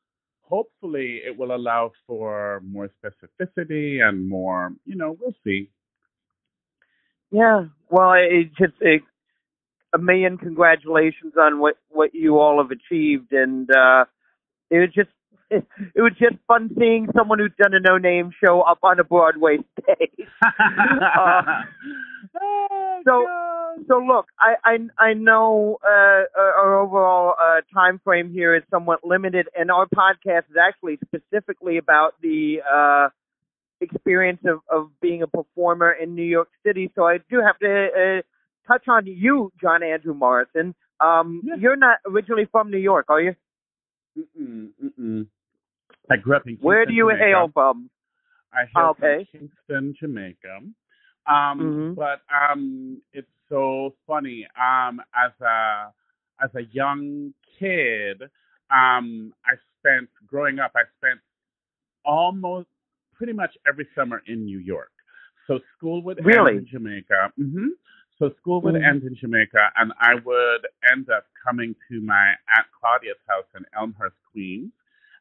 [0.43, 4.73] hopefully it will allow for more specificity and more.
[4.85, 5.71] You know, we'll see.
[7.35, 7.65] Yeah.
[7.91, 9.03] Well, it just it,
[9.93, 14.05] a million congratulations on what what you all have achieved, and uh,
[14.71, 15.11] it was just
[15.51, 15.67] it,
[15.97, 19.59] was just fun seeing someone who's done a no name show up on a Broadway
[19.83, 20.29] stage.
[20.43, 21.43] Uh,
[22.41, 23.85] Oh, so- God.
[23.89, 24.79] So look, I I
[25.11, 30.45] I know uh, our overall uh, time frame here is somewhat limited, and our podcast
[30.51, 33.09] is actually specifically about the uh,
[33.89, 36.91] experience of of being a performer in New York City.
[36.95, 38.23] So I do have to uh,
[38.73, 40.75] touch on you, John Andrew Morrison.
[41.01, 41.57] Um, Yeah.
[41.63, 43.35] You're not originally from New York, are you?
[44.19, 45.27] Mm-mm, mm-mm.
[46.11, 47.25] I grew up in Kingston, Where do you Jamaica.
[47.25, 47.91] hail from?
[48.53, 49.27] I hail Okay.
[49.33, 50.55] from Kingston, Jamaica.
[51.27, 51.95] Um, Mhm.
[51.97, 54.47] but um, it's so funny.
[54.57, 55.93] Um, as a
[56.41, 58.23] as a young kid,
[58.71, 60.73] um, I spent growing up.
[60.75, 61.21] I spent
[62.05, 62.69] almost
[63.15, 64.93] pretty much every summer in New York.
[65.47, 66.53] So school would Really?
[66.55, 67.33] end in Jamaica.
[67.37, 67.69] hmm
[68.19, 68.85] So school would Mhm.
[68.85, 73.65] end in Jamaica, and I would end up coming to my aunt Claudia's house in
[73.77, 74.73] Elmhurst, Queens,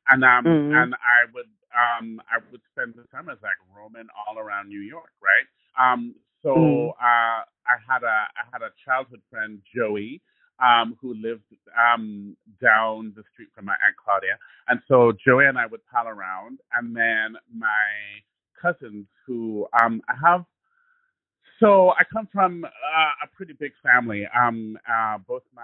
[0.10, 0.72] and um Mhm.
[0.74, 5.12] and I would um I would spend the summers like roaming all around New York,
[5.22, 5.48] right?
[5.80, 6.94] Um, so Mhm.
[7.02, 10.22] uh, I had a I had a childhood friend Joey,
[10.62, 11.44] um, who lived
[11.80, 14.38] um down the street from my aunt Claudia,
[14.68, 18.22] and so Joey and I would pal around, and then my
[18.62, 20.46] cousins who um I have.
[21.60, 22.70] So I come from uh,
[23.24, 24.28] a pretty big family.
[24.38, 25.64] Um, uh, both my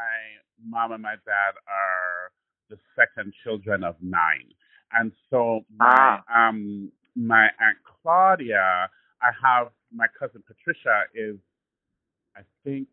[0.65, 2.31] mom and my dad are
[2.69, 4.49] the second children of nine,
[4.93, 8.89] and so my um my aunt Claudia,
[9.21, 11.37] I have my cousin Patricia is,
[12.37, 12.87] I think,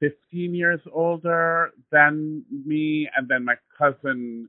[0.00, 4.48] fifteen years older than me, and then my cousin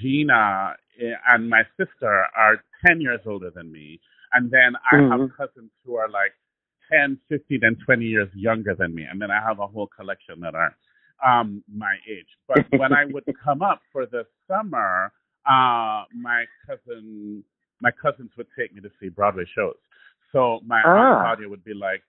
[0.00, 4.00] Gina eh, and my sister are ten years older than me,
[4.32, 5.36] and then I have Mhm.
[5.36, 6.32] cousins who are like
[6.90, 9.04] 10, 15, and 20 years younger than me.
[9.04, 10.74] And then I have a whole collection that are
[11.24, 12.28] um, my age.
[12.46, 15.12] But when I would come up for the summer,
[15.46, 17.44] uh, my cousin,
[17.80, 19.76] my cousins would take me to see Broadway shows.
[20.32, 20.96] So my Ah.
[20.96, 22.02] aunt Claudia would be like,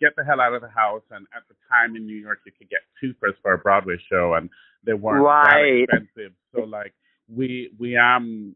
[0.00, 2.52] "Get the hell out of the house!" And at the time in New York, you
[2.56, 4.48] could get twofers for a Broadway show, and
[4.84, 5.86] they weren't Right.
[5.90, 6.32] that expensive.
[6.54, 6.94] So like
[7.28, 8.54] we we um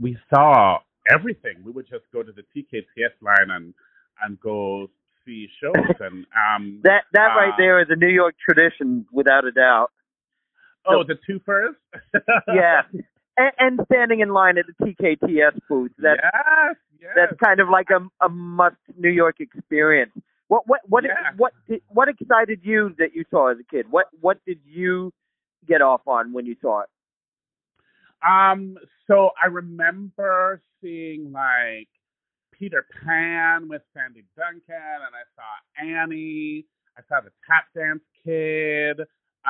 [0.00, 0.78] we saw
[1.10, 1.56] everything.
[1.64, 3.74] We would just go to the TKTS line and
[4.22, 4.88] and go
[5.24, 9.44] see shows and um That that right Uh, there is a New York tradition, without
[9.44, 9.90] a doubt.
[10.86, 11.78] oh the two first
[12.48, 12.82] Yeah.
[13.36, 15.92] and, and standing in line at the TKTS booth.
[15.98, 20.12] That's yes yes that's kind of like a a must New York experience.
[20.48, 21.32] What what what Yeah.
[21.36, 21.52] what
[21.88, 23.86] what excited you that you saw as a kid?
[23.90, 25.12] What what did you
[25.66, 26.88] get off on when you saw it?
[28.26, 28.76] um
[29.08, 31.88] so I remember seeing like
[32.52, 39.00] Peter Pan with Sandy Duncan and I saw Annie I saw the tap dance kid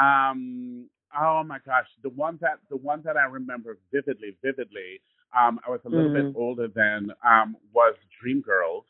[0.00, 5.00] um oh my gosh the one that the one that I remember vividly vividly
[5.38, 6.12] um I was a little Mhm.
[6.12, 8.84] bit older than um was Dreamgirls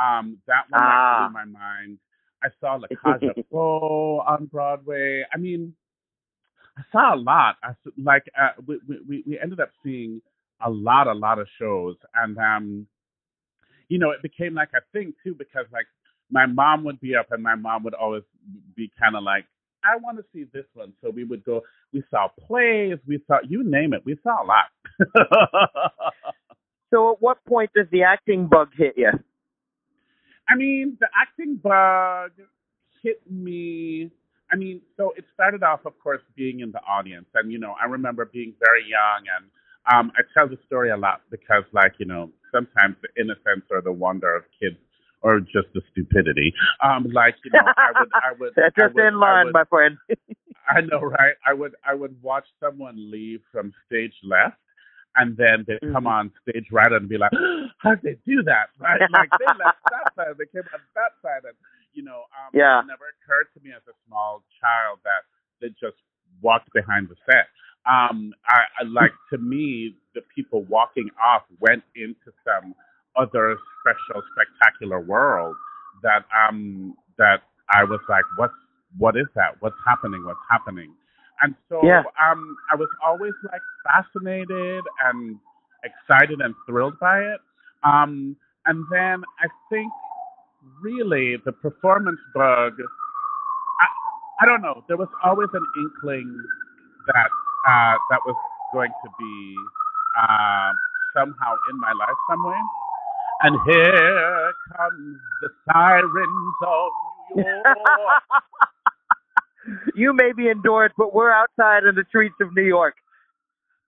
[0.00, 1.00] um that one Ah.
[1.10, 1.98] blew my mind.
[2.42, 5.24] I saw La Casa Flow on Broadway.
[5.34, 5.74] I mean
[6.78, 7.56] I saw a lot.
[7.62, 10.22] I s- like uh, we, we we ended up seeing
[10.64, 11.96] a lot a lot of shows.
[12.14, 12.86] And um
[13.88, 15.86] you know it became like a thing too because like
[16.30, 18.24] my mom would be up and my mom would always
[18.76, 19.46] be kind of like
[19.84, 20.92] I want to see this one.
[21.02, 24.46] So we would go we saw plays we saw you name it we saw a
[24.46, 24.66] lot.
[26.92, 29.12] So at what point does the acting bug hit you?
[30.48, 32.32] I mean, the acting bug
[33.02, 34.10] hit me.
[34.52, 37.74] I mean, so it started off, of course, being in the audience, and you know,
[37.80, 39.46] I remember being very young, and
[39.92, 43.80] um, I tell the story a lot because, like, you know, sometimes the innocence or
[43.80, 44.76] the wonder of kids,
[45.22, 46.52] or just the stupidity.
[46.82, 49.96] Um, like, you know, I would, I would, That's just in line, my friend.
[50.68, 51.34] I know, right?
[51.46, 54.56] I would I would watch someone leave from stage left,
[55.16, 56.08] and then they'd come Mhm.
[56.08, 57.32] on stage right and be like,
[57.78, 59.02] "How'd they do that?" Right?
[59.10, 61.56] Like they left that side, they came on that side, and
[61.92, 62.82] you know, um, Yeah.
[62.82, 65.24] it never occurred to me as a small child that
[65.60, 65.98] they just
[66.42, 67.48] walked behind the set.
[67.86, 72.74] um, I, I like to me the people walking off went into some
[73.16, 75.56] other special, spectacular world
[76.02, 77.42] that um that
[77.72, 78.54] I was like, what's
[78.98, 79.56] what is that?
[79.60, 80.24] What's happening?
[80.24, 80.94] What's happening?
[81.42, 82.04] And so Yeah.
[82.22, 85.38] um I was always like fascinated and
[85.84, 87.40] excited and thrilled by it.
[87.84, 89.92] Um and then I think
[90.82, 92.74] really the performance bug
[93.80, 93.86] I,
[94.42, 96.42] I don't know, there was always an inkling
[97.08, 97.30] that
[97.68, 98.36] uh that was
[98.72, 99.56] going to be
[100.20, 100.74] um
[101.16, 102.60] somehow in my life some way.
[103.42, 106.90] And here comes the sirens of
[107.30, 108.20] New York.
[109.94, 112.94] You may be indoors, but we're outside in the streets of New York.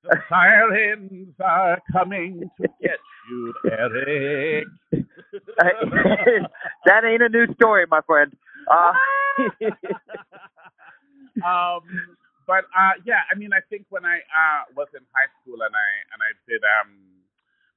[0.02, 2.98] the sirens are coming to get
[3.28, 4.66] you, Eric.
[6.86, 8.32] that ain't a new story, my friend.
[8.70, 8.92] Uh,
[11.44, 11.80] um,
[12.46, 15.74] but uh, yeah, I mean, I think when I uh, was in high school and
[15.74, 16.94] I and I did um,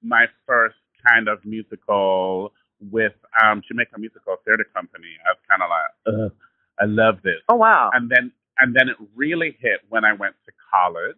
[0.04, 2.54] my first kind of musical
[2.92, 6.49] with um, Jamaica Musical Theater Company, I was kind of like, Ugh,
[6.80, 7.42] I love this.
[7.50, 7.90] oh wow.
[7.94, 11.16] and then and then it really hit when I went to college.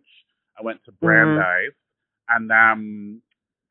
[0.59, 1.74] I went to Brandeis,
[2.30, 3.22] and um,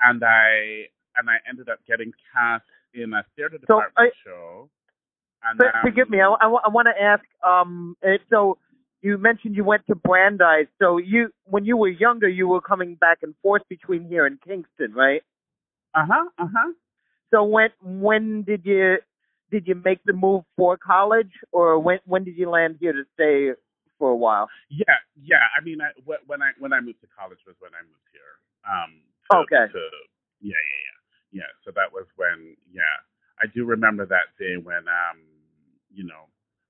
[0.01, 0.87] and I
[1.17, 2.65] and I ended up getting cast
[2.95, 4.71] in a theater So, department I- show.
[5.43, 6.21] And For, um, forgive me.
[6.21, 7.25] I, I, want to ask.
[7.43, 8.59] Um, uh, so
[9.01, 10.67] you mentioned you went to Brandeis.
[10.79, 14.39] So you, when you were younger, you were coming back and forth between here and
[14.43, 15.23] Kingston, right?
[15.95, 16.25] Uh huh.
[16.39, 16.73] Uh huh.
[17.33, 18.97] So when when did you
[19.51, 23.05] did you make the move for college, or when when did you land here to
[23.15, 23.51] stay
[23.99, 24.49] for a while?
[24.71, 24.97] Yeah.
[25.21, 25.45] Yeah.
[25.59, 25.91] I mean, I,
[26.27, 28.35] when I when I moved to college was when I moved here.
[28.69, 29.03] Um.
[29.33, 29.73] To, Okay.
[29.73, 29.81] To,
[30.41, 30.55] yeah.
[30.55, 30.81] Yeah.
[31.33, 31.43] Yeah.
[31.45, 31.51] Yeah.
[31.65, 32.57] So that was when.
[32.73, 32.83] Yeah.
[33.43, 35.19] I do remember that day when um,
[35.93, 36.29] you know,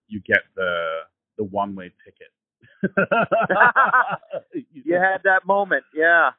[0.08, 1.00] you get the
[1.38, 2.32] the one way ticket.
[4.72, 6.30] You had that moment, yeah.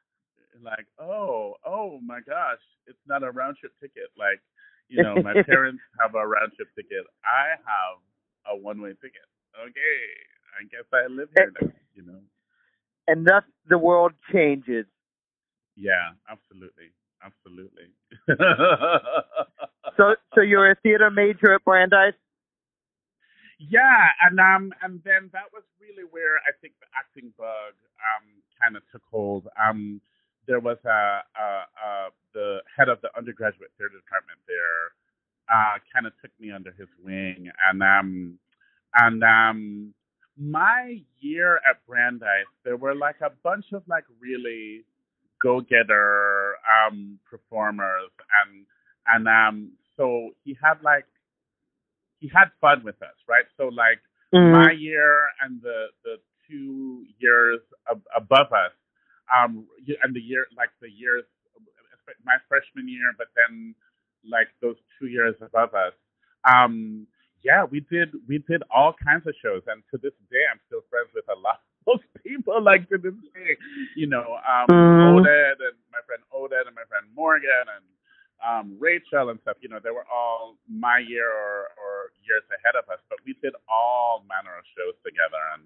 [0.64, 4.10] like, oh, oh my gosh, it's not a round trip ticket.
[4.18, 4.42] Like,
[4.92, 7.08] you know, my parents have a round trip ticket.
[7.24, 7.98] I have
[8.52, 9.26] a one way ticket.
[9.56, 9.98] Okay,
[10.60, 11.72] I guess I live here now.
[11.96, 12.20] You know.
[13.08, 14.86] And thus the world changes.
[15.76, 16.92] Yeah, absolutely,
[17.24, 17.88] absolutely.
[19.98, 22.14] So so you're a theater major at Brandeis.
[23.60, 28.42] Yeah, and um, and then that was really where I think the acting bug um
[28.62, 29.48] kind of took hold.
[29.56, 30.02] Um,
[30.48, 34.94] there was a, a, a the head of the undergraduate theater department there,
[35.54, 38.39] uh, kind of took me under his wing, and um,
[38.96, 39.94] and um,
[40.38, 44.86] my year at Brandeis, there were like a bunch of like really
[45.44, 46.56] go-getter
[46.88, 48.12] um performers,
[48.46, 48.66] and
[49.08, 51.06] and um, so he had like
[52.20, 53.46] he had fun with us, right?
[53.58, 54.00] So like
[54.36, 54.42] Mm-hmm.
[54.42, 56.18] my year and the the
[56.50, 57.60] two years
[57.92, 58.74] ab- above us,
[59.36, 59.68] um,
[60.04, 61.24] and the year like the years
[62.26, 63.76] my freshman year, but then
[64.28, 65.94] like those two years above us,
[66.48, 67.08] um,
[67.44, 70.82] yeah, we did we did all kinds of shows, and to this day, I'm still
[70.90, 72.62] friends with a lot of those people.
[72.62, 73.58] Like to this day,
[73.96, 75.26] you know, um, Mhm.
[75.26, 77.86] Oded and my friend Oded and my friend Morgan and
[78.46, 82.76] um, Rachel and stuff, you know, they were all my year or, or years ahead
[82.76, 85.64] of us, but we did all manner of shows together, and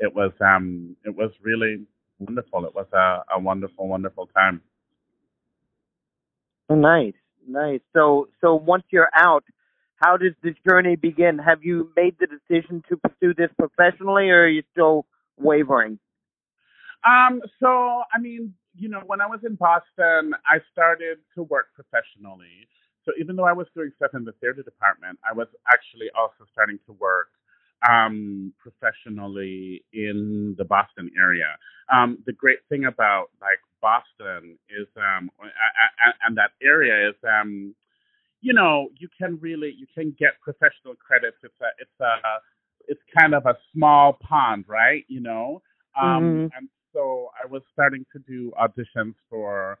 [0.00, 1.84] it was um, it was really
[2.20, 2.64] wonderful.
[2.66, 4.60] It was a, a wonderful, wonderful time.
[6.68, 7.14] Nice,
[7.48, 7.80] nice.
[7.92, 9.44] So, so once you're out,
[9.96, 11.38] how does this journey begin?
[11.38, 15.04] Have you made the decision to pursue this professionally, or are you still
[15.36, 15.98] wavering?
[17.04, 21.66] Um, so I mean, you know, when I was in Boston, I started to work
[21.74, 22.68] professionally.
[23.04, 26.44] So even though I was doing stuff in the theater department, I was actually also
[26.52, 27.28] starting to work
[27.88, 31.56] um, professionally in the Boston area.
[31.92, 35.30] Um, the great thing about like Boston is, um,
[36.26, 37.74] and that area is, um,
[38.40, 41.36] you know, you can really you can get professional credits.
[41.42, 42.40] It's a it's a
[42.88, 45.04] it's kind of a small pond, right?
[45.08, 45.62] You know,
[46.00, 46.52] um, Mhm.
[46.56, 49.78] and so I was starting to do auditions for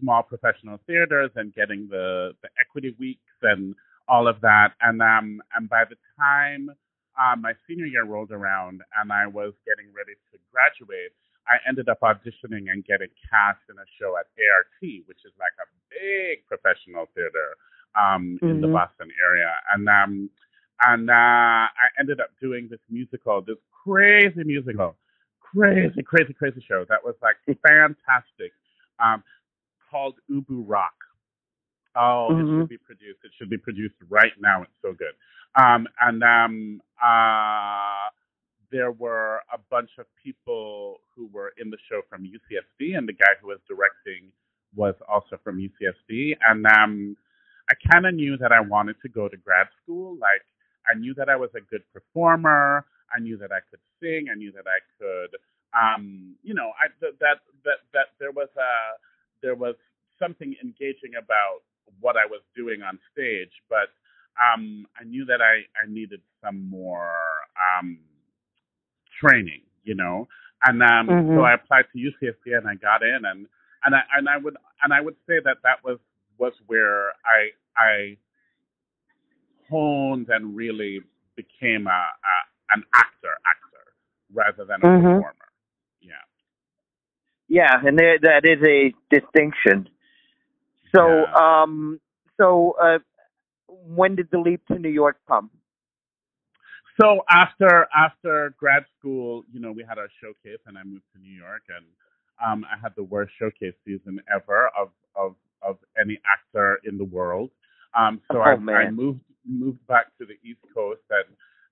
[0.00, 3.74] small professional theaters and getting the the equity weeks and
[4.08, 4.72] all of that.
[4.80, 6.70] And um and by the time
[7.20, 11.12] uh, my senior year rolled around and I was getting ready to graduate,
[11.48, 15.52] I ended up auditioning and getting cast in a show at ART, which is like
[15.60, 17.56] a big professional theater
[17.94, 18.72] um, in the Mhm.
[18.72, 19.52] Boston area.
[19.72, 20.30] And um,
[20.86, 21.12] and uh,
[21.84, 24.96] I ended up doing this musical, this crazy musical,
[25.40, 27.36] crazy, crazy, crazy show that was like
[27.68, 28.52] fantastic,
[28.98, 29.22] um,
[29.90, 30.94] called Ubu Rock.
[31.96, 32.60] Oh, it Mhm.
[32.60, 33.24] should be produced.
[33.24, 34.62] It should be produced right now.
[34.62, 35.14] It's so good.
[35.56, 38.10] Um, and um, uh,
[38.70, 43.12] there were a bunch of people who were in the show from UCSD, and the
[43.12, 44.32] guy who was directing
[44.76, 46.36] was also from UCSD.
[46.48, 47.16] And um,
[47.68, 50.16] I kind of knew that I wanted to go to grad school.
[50.18, 50.42] Like,
[50.88, 52.86] I knew that I was a good performer.
[53.12, 54.28] I knew that I could sing.
[54.30, 55.36] I knew that I could,
[55.74, 58.70] um, you know, I, that, that that that there was a
[59.42, 59.74] there was
[60.18, 61.62] something engaging about
[62.00, 63.90] what I was doing on stage, but
[64.40, 67.12] um, I knew that I I needed some more
[67.58, 67.98] um,
[69.20, 70.28] training, you know.
[70.66, 71.34] And um, Mhm.
[71.34, 73.46] so I applied to UCSD and I got in, and
[73.84, 75.98] and I and I would and I would say that that was
[76.38, 78.16] was where I I
[79.70, 81.00] honed and really
[81.36, 82.36] became a, a
[82.74, 83.84] an actor actor
[84.32, 85.18] rather than a Mhm.
[85.18, 85.48] performer.
[86.00, 86.14] Yeah.
[87.48, 89.88] Yeah, and there, that is a distinction.
[90.94, 91.34] So, Yeah.
[91.34, 92.00] um,
[92.40, 92.98] so uh,
[93.68, 95.50] when did the leap to New York come?
[97.00, 101.20] So after after grad school, you know, we had our showcase, and I moved to
[101.20, 101.86] New York, and
[102.44, 107.04] um, I had the worst showcase season ever of of of any actor in the
[107.04, 107.50] world.
[107.98, 111.24] Um, so Oh, I, I moved moved back to the East Coast, and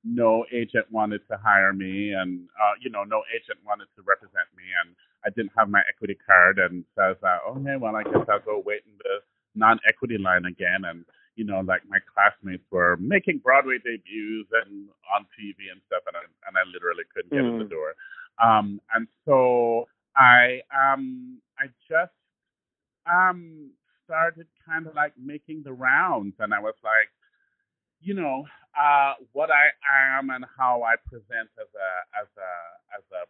[0.05, 4.47] no agent wanted to hire me, and uh, you know, no agent wanted to represent
[4.57, 4.95] me, and
[5.25, 8.27] I didn't have my equity card, and so I was like, okay, well, I guess
[8.29, 9.21] I'll go wait in the
[9.55, 11.05] non-equity line again, and
[11.37, 16.17] you know, like my classmates were making Broadway debuts and on TV and stuff, and
[16.17, 17.71] I, and I literally couldn't get in the Mm.
[17.71, 17.95] door.
[18.43, 22.13] Um, and so I um I just
[23.07, 23.71] um
[24.05, 27.11] started kind of like making the rounds, and I was like,
[28.01, 28.45] you know,
[28.79, 29.71] uh, what I
[30.19, 31.91] am and how I present as a
[32.21, 32.53] as a
[32.99, 33.23] as a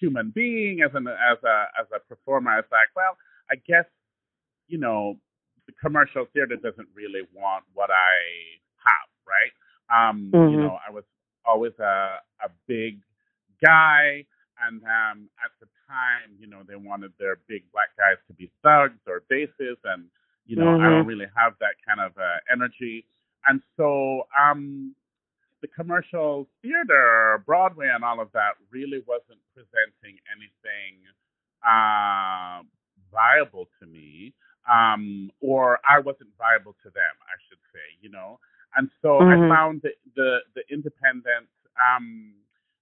[0.00, 2.50] human being, as an as a as a performer.
[2.52, 3.16] I was like, well,
[3.50, 3.86] I guess
[4.68, 5.16] you know,
[5.66, 9.52] the commercial theater doesn't really want what I have, right?
[9.92, 10.58] Um, You Mhm.
[10.58, 11.04] know, I was
[11.44, 13.00] always a a big
[13.64, 14.24] guy,
[14.66, 18.50] and um, at the time, you know, they wanted their big black guys to be
[18.62, 20.06] thugs or basses, and
[20.46, 23.06] you know, I don't really have that kind of uh, energy,
[23.46, 24.94] and so um,
[25.62, 31.02] the commercial theater, Broadway, and all of that really wasn't presenting anything
[31.66, 32.62] uh,
[33.12, 34.34] viable to me,
[34.70, 38.40] um, or I wasn't viable to them, I should say, you know.
[38.76, 39.26] And so Mhm.
[39.28, 41.48] I found the the, the independent
[41.80, 42.34] um,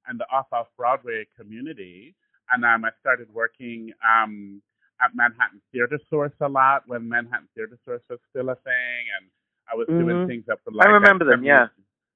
[0.08, 2.14] and the off off Broadway community,
[2.52, 4.62] and um, I started working um,
[5.02, 9.30] at Manhattan Theater Source a lot when Manhattan Theater Source was still a thing, and
[9.72, 10.26] I was doing Mhm.
[10.26, 11.68] things up for like I remember them, yeah.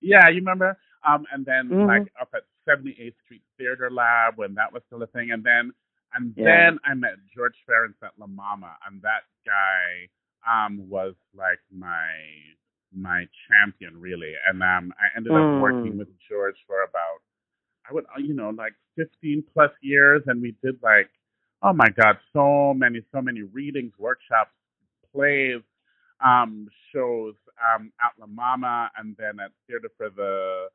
[0.03, 0.79] Yeah, you remember?
[1.09, 1.87] Um, and then Mhm.
[1.87, 5.73] like up at 78th Street Theater Lab when that was still a thing, and then
[6.15, 6.45] and Yeah.
[6.45, 10.09] then I met George Ferencz at La Mama, and that guy
[10.49, 12.11] um was like my
[12.95, 15.57] my champion really, and um I ended up Mm.
[15.57, 17.23] working with George for about
[17.89, 21.11] I would uh, you know like 15 plus years, and we did like
[21.63, 24.53] oh my god so many so many readings, workshops,
[25.15, 25.63] plays,
[26.25, 30.69] um, shows um, at La Mama and then at Theater for the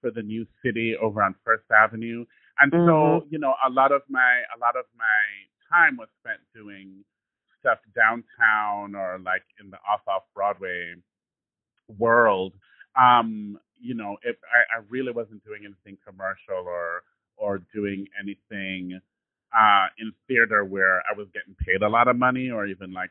[0.00, 2.24] for the New City over on First Avenue.
[2.60, 3.22] And so, Mhm.
[3.30, 5.24] you know, a lot of my a lot of my
[5.72, 7.04] time was spent doing
[7.60, 10.94] stuff downtown or like in the off off Broadway
[11.98, 12.54] world.
[13.00, 17.02] Um, you know, if I, I really wasn't doing anything commercial or
[17.36, 19.00] or doing anything
[19.56, 23.10] uh in theater where I was getting paid a lot of money or even like,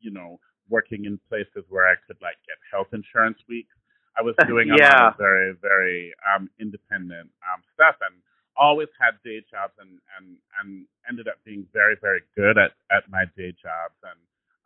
[0.00, 0.38] you know,
[0.68, 2.36] working in places where I could like
[2.72, 3.74] health insurance weeks.
[4.18, 8.16] I was doing a lot of very, very um independent um stuff and
[8.56, 13.04] always had day jobs and and and ended up being very, very good at at
[13.10, 14.20] my day jobs and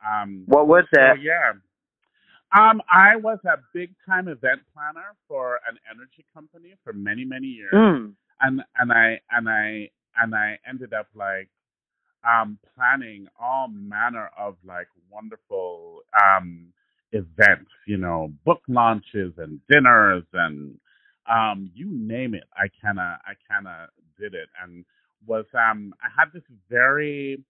[0.07, 1.23] um What was so that?
[1.23, 1.55] yeah.
[2.57, 7.49] Um, I was a big time event planner for an energy company for many, many
[7.49, 7.75] years.
[7.75, 8.15] Mm.
[8.41, 9.91] And and I and I
[10.21, 11.49] and I ended up like
[12.29, 16.73] um planning all manner of like wonderful um
[17.13, 20.79] events, you know, book launches and dinners and
[21.31, 22.45] um you name it.
[22.57, 23.89] I kinda I kinda
[24.19, 24.85] did it and
[25.27, 27.43] was um I had this very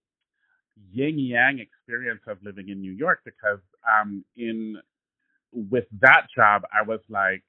[0.91, 3.59] yin yang experience of living in New York because
[3.99, 4.77] um in
[5.53, 7.43] with that job I was like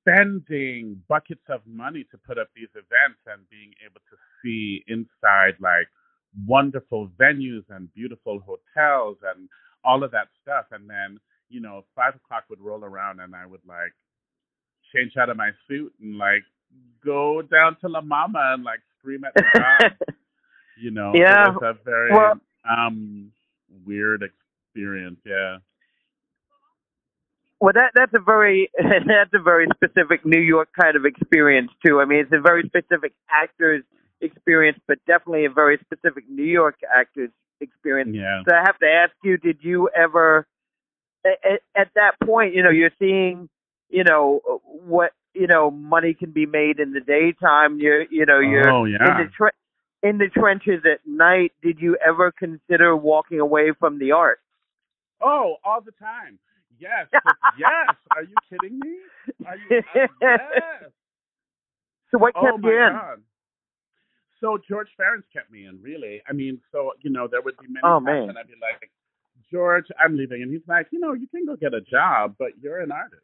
[0.00, 5.54] spending buckets of money to put up these events and being able to see inside
[5.60, 5.88] like
[6.46, 9.48] wonderful venues and beautiful hotels and
[9.84, 11.18] all of that stuff and then
[11.48, 13.92] you know five o'clock would roll around and I would like
[14.94, 16.42] change out of my suit and like
[17.04, 19.96] go down to La Mama and like scream at the God
[20.80, 23.32] you know Yeah, it was a very well- um
[23.86, 25.58] weird experience yeah
[27.60, 32.00] Well, that that's a very that's a very specific New York kind of experience too.
[32.00, 33.84] I mean, it's a very specific actor's
[34.20, 37.30] experience, but definitely a very specific New York actor's
[37.60, 38.10] experience.
[38.14, 38.42] Yeah.
[38.48, 40.46] So I have to ask you: Did you ever,
[41.24, 43.48] at, at that point, you know, you're seeing,
[43.88, 47.78] you know, what you know, money can be made in the daytime.
[47.78, 48.98] You're, you know, you're oh yeah.
[48.98, 49.50] in the tre-
[50.02, 51.52] in the trenches at night.
[51.62, 54.40] Did you ever consider walking away from the art?
[55.22, 56.38] Oh, all the time.
[56.78, 57.06] Yes.
[57.58, 57.94] yes.
[58.16, 58.96] Are you kidding me?
[59.46, 60.40] Are you, uh, yes.
[62.10, 62.92] So what kept oh you in?
[62.92, 63.22] God.
[64.40, 66.22] So George Ferencz kept me in, really.
[66.28, 68.26] I mean, so you know, there would be many Oh, times man.
[68.28, 68.90] when I'd be like,
[69.52, 72.50] George, I'm leaving, and he's like, you know, you can go get a job, but
[72.60, 73.22] you're an artist.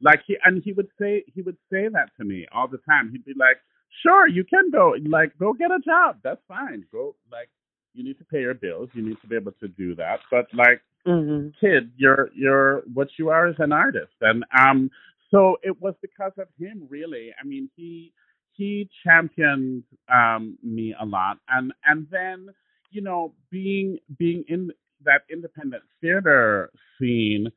[0.00, 3.10] Like he and he would say he would say that to me all the time.
[3.12, 3.58] He'd be like,
[4.02, 6.18] sure, you can go, like go get a job.
[6.22, 6.84] That's fine.
[6.92, 7.48] Go like
[7.94, 8.90] you need to pay your bills.
[8.94, 10.20] You need to be able to do that.
[10.30, 11.48] But like Mm-hmm.
[11.60, 14.90] kid, you're you're what you are is an artist, and um,
[15.30, 17.30] so it was because of him, really.
[17.40, 18.12] I mean, he
[18.56, 22.48] he championed um me a lot, and and then
[22.90, 24.70] you know being being in
[25.04, 27.48] that independent theater scene,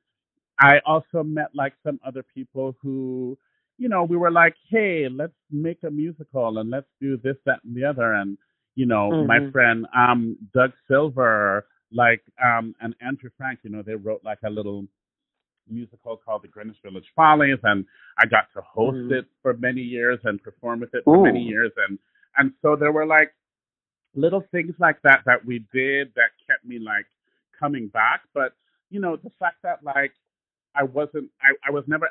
[0.60, 3.38] I also met like some other people who,
[3.78, 7.60] you know, we were like, hey, let's make a musical and let's do this, that,
[7.64, 8.38] and the other, and
[8.76, 9.52] you know, my Mhm.
[9.52, 14.50] friend um Doug Silver like um and Andrew Frank, you know, they wrote like a
[14.50, 14.86] little
[15.70, 17.86] musical called The Greenwich Village Follies and
[18.18, 19.11] I got to host Mhm.
[19.20, 21.99] it for many years and perform with it for many years and
[22.38, 23.34] and so there were like
[24.15, 27.05] little things like that that we did that kept me like
[27.59, 28.53] coming back but
[28.89, 30.13] you know the fact that like
[30.76, 32.09] I wasn't I, I was never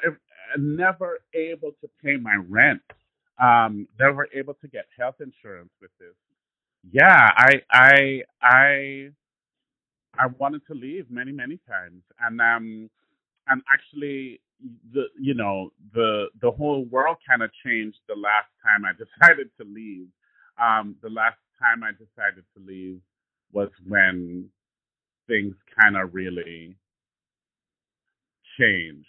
[0.58, 2.82] never able to pay my rent
[3.40, 6.14] um never able to get health insurance with this
[6.92, 9.10] yeah i i i
[10.18, 12.90] i wanted to leave many many times and um
[13.48, 14.40] and actually
[14.92, 19.50] the you know the the whole world kind of changed the last time i decided
[19.58, 20.08] to leave.
[20.60, 23.00] Um the last time i decided to leave
[23.52, 24.48] was when
[25.28, 26.76] things kind of really
[28.58, 29.06] changed.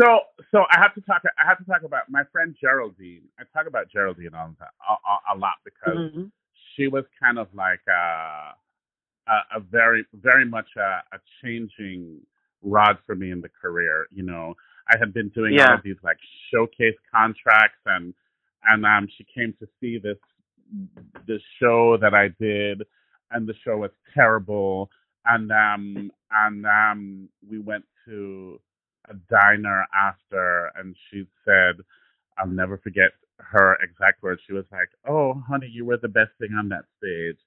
[0.00, 0.20] So
[0.52, 3.22] so i have to talk i have to talk about my friend geraldine.
[3.38, 4.54] I talk about geraldine time,
[4.88, 6.30] a, a, lot because Mhm.
[6.76, 8.54] she was kind of like a
[9.28, 12.20] a, a very very much a, a changing
[12.62, 14.06] rod for me in the career.
[14.12, 14.54] You know,
[14.88, 16.18] I had been doing all of these like
[16.52, 18.14] showcase contracts, and
[18.64, 20.18] and um, she came to see this
[21.26, 22.82] this show that I did,
[23.30, 24.90] and the show was terrible.
[25.24, 28.60] And um and um we went to
[29.10, 31.76] a diner after, and she said,
[32.38, 34.40] I'll never forget her exact words.
[34.46, 37.38] She was like, "Oh, honey, you were the best thing on that stage,"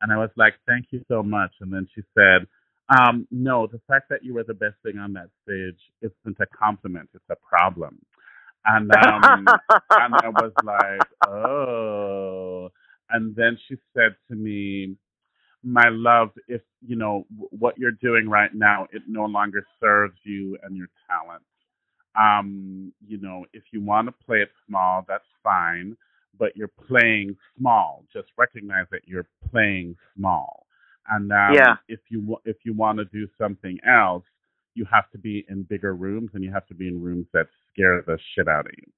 [0.00, 2.46] and I was like, "Thank you so much." And then she said,
[2.90, 6.46] um, "No, the fact that you were the best thing on that stage isn't a
[6.56, 7.98] compliment; it's a problem."
[8.66, 9.58] And um,
[9.98, 12.70] and I was like, "Oh."
[13.10, 14.96] And then she said to me,
[15.64, 20.18] "My love, if you know w- what you're doing right now, it no longer serves
[20.24, 21.44] you and your talent."
[22.18, 25.96] um, you know, if you want to play it small, that's fine,
[26.38, 28.04] but you're playing small.
[28.12, 30.66] Just recognize that you're playing small.
[31.08, 31.76] And um, Yeah.
[31.88, 34.24] if you if you want to do something else,
[34.74, 37.46] you have to be in bigger rooms and you have to be in rooms that
[37.72, 38.90] scare the shit out of you.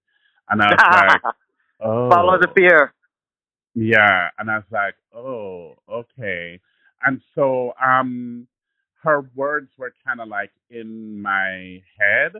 [0.49, 1.23] And I was like,
[1.81, 2.95] oh, Follow the fear.
[3.75, 6.61] yeah, and I was like, "Oh, okay."
[7.05, 8.47] And so, um,
[9.03, 12.33] her words were kind of like in my head,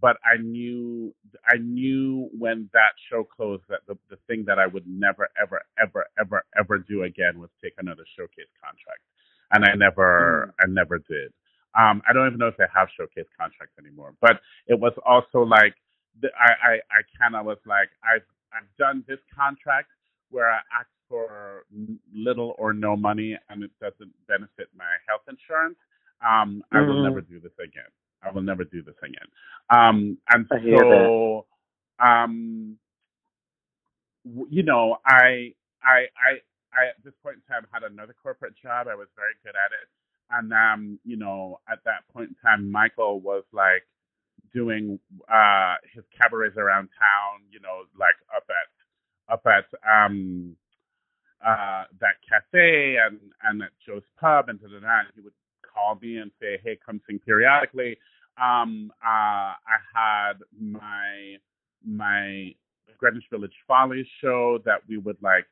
[0.00, 1.14] but I knew,
[1.46, 5.62] I knew when that show closed that the the thing that I would never, ever,
[5.82, 9.00] ever, ever, ever do again was take another showcase contract,
[9.52, 11.32] and I never, I never did.
[11.78, 15.42] Um, I don't even know if they have showcase contracts anymore, but it was also
[15.42, 15.74] like,
[16.20, 19.88] the, I, I, I kind of was like, I've, I've done this contract
[20.30, 21.64] where I ask for
[22.14, 25.78] little or no money and it doesn't benefit my health insurance,
[26.26, 27.02] um, I will Mhm.
[27.04, 27.90] never do this again.
[28.22, 29.28] I will never do this again.
[29.70, 31.46] Um, and so,
[31.98, 32.76] um,
[34.24, 36.40] you know, I, I, I,
[36.72, 38.88] I, at this point in time had another corporate job.
[38.88, 39.88] I was very good at it.
[40.30, 43.86] And, um, you know, at that point in time, Michael was like
[44.52, 44.98] doing,
[45.32, 50.56] uh, his cabarets around town, you know, like up at, up at, um,
[51.44, 54.98] uh, that cafe and, and at Joe's Pub and da da da.
[55.00, 55.32] And he would
[55.80, 57.98] call me and say, "Hey, come sing periodically."
[58.40, 61.36] Um, uh, I had my
[61.84, 62.54] my
[62.98, 65.46] Greenwich Village Follies show that we would like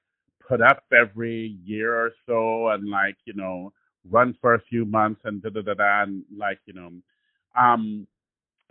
[0.47, 3.73] put up every year or so, and like you know
[4.11, 6.91] run for a few months and da da da da, and like you know,
[7.59, 8.07] um,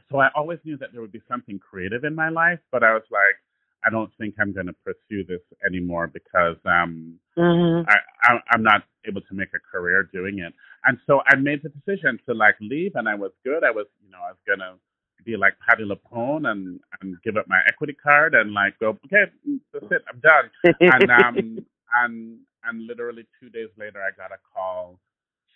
[0.10, 2.94] so I always knew that there would be something creative in my life, but I
[2.94, 3.36] was like,
[3.86, 7.88] I don't think I'm going to pursue this anymore because um, Mm-hmm.
[7.88, 10.54] I, I I'm not able to make a career doing it.
[10.86, 13.64] And so I made the decision to like leave, and I was good.
[13.64, 14.76] I was, you know, I was gonna
[15.24, 19.32] be like Patti LuPone and and give up my equity card and like go, okay,
[19.72, 20.52] that's it, I'm done.
[20.82, 21.60] And um
[22.04, 25.00] and and literally two days later, I got a call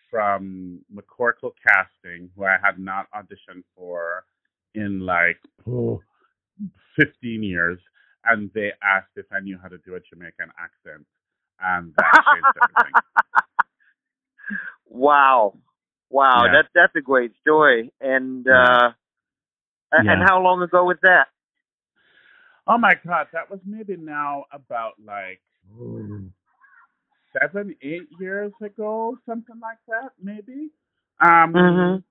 [0.10, 4.24] from McCorkle Casting, who I had not auditioned for
[4.76, 6.02] in like oh,
[7.00, 7.80] 15 years,
[8.26, 11.06] and they asked if I knew how to do a Jamaican accent,
[11.62, 12.96] and that changed everything.
[14.90, 15.58] wow,
[16.10, 16.52] wow, Yeah.
[16.52, 17.92] that's that's a great story.
[18.02, 18.92] And uh,
[19.94, 21.28] a- and how long ago was that?
[22.68, 25.42] Oh my God, that was maybe now about like
[27.40, 30.70] seven, eight years ago, something like that, maybe.
[31.22, 32.04] Um, Mhm.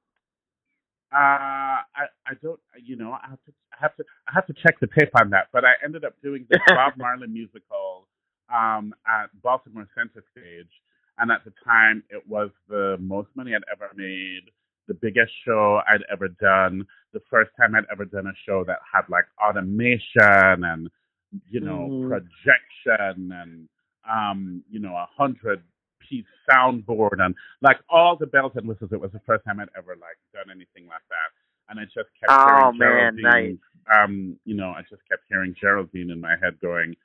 [1.12, 4.54] Uh, I I don't, you know, I have to I have to I have to
[4.54, 5.48] check the tape on that.
[5.52, 8.06] But I ended up doing the Bob Marley musical
[8.54, 10.70] um, at Baltimore Center Stage,
[11.18, 14.50] and at the time it was the most money I'd ever made,
[14.88, 18.78] the biggest show I'd ever done, the first time I'd ever done a show that
[18.92, 20.88] had like automation and
[21.48, 22.08] you know Mhm.
[22.08, 23.68] projection and
[24.08, 25.62] um, you know a hundred
[26.10, 28.90] piece soundboard and like all the bells and whistles.
[28.92, 31.30] It was the first time I'd ever like done anything like that,
[31.70, 33.58] and I just kept Oh, hearing man, Geraldine.
[33.94, 36.96] Um, you know, I just kept hearing Geraldine in my head going,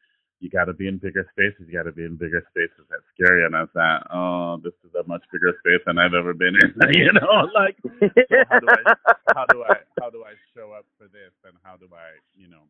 [0.41, 1.67] "You got to be in bigger spaces.
[1.69, 4.93] You got to be in bigger spaces." That's scary, and I thought, "Oh, this is
[4.95, 7.77] a much bigger space than I've ever been in." you know, like
[8.49, 8.83] how do I
[9.35, 12.49] how do I how do I show up for this and how do I you
[12.49, 12.63] know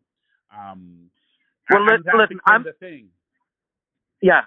[0.55, 1.09] um
[1.69, 2.63] Well, and let- that listen, became I'm-.
[4.21, 4.41] Yeah.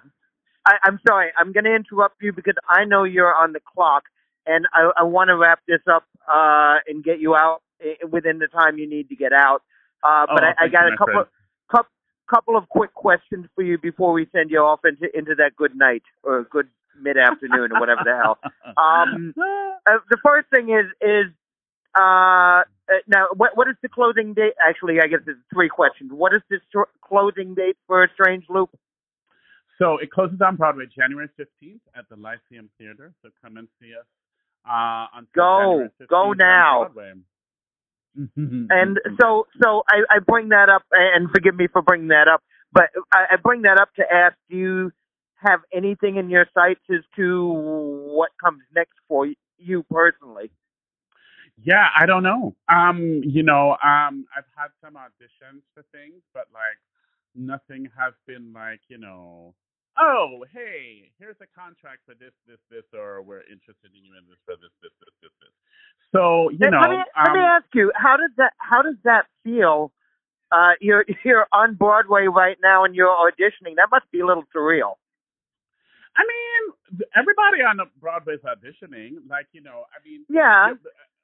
[0.65, 1.29] I, I'm sorry.
[1.37, 4.03] I'm going to interrupt you because I know you're on the clock,
[4.45, 7.61] and I, I want to wrap this up uh, and get you out
[8.09, 9.63] within the time you need to get out.
[10.03, 11.25] Uh, but Oh, I, I got you, a couple,
[11.71, 11.91] couple,
[12.29, 15.75] couple of quick questions for you before we send you off into into that good
[15.75, 16.67] night or good
[17.01, 18.37] mid afternoon or whatever the hell.
[18.77, 21.25] Um, uh, the first thing is is
[21.99, 22.63] uh, uh,
[23.07, 24.53] now what what is the closing date?
[24.65, 26.11] Actually, I guess it's three questions.
[26.13, 28.69] What is the str- closing date for a Strange Loop?
[29.79, 33.13] So it closes on Broadway January 15th at the Lyceum Theater.
[33.23, 34.05] So come and see us.
[34.67, 35.89] Uh, on Go.
[35.89, 36.89] January 15th Go now.
[38.35, 42.41] And so, so I, I bring that up, and forgive me for bringing that up,
[42.73, 44.91] but I, I bring that up to ask: Do you
[45.35, 49.27] have anything in your sights as to what comes next for
[49.57, 50.51] you personally?
[51.61, 52.55] Yeah, I don't know.
[52.67, 56.79] Um, you know, um, I've had some auditions for things, but like
[57.35, 59.53] nothing has been like, you know,
[60.01, 64.25] oh, hey, here's a contract for this, this, this, or we're interested in you in
[64.29, 65.55] this for this, this, this, this, this.
[66.13, 68.81] So you And know, let me let me um, ask you: How does that How
[68.83, 69.91] does that feel?
[70.51, 73.75] Uh, you're you're on Broadway right now, and you're auditioning.
[73.77, 74.95] That must be a little surreal.
[76.17, 76.63] I mean,
[77.15, 79.23] everybody on the Broadway's auditioning.
[79.29, 80.71] Like, you know, I mean, Yeah.
[80.71, 80.77] the,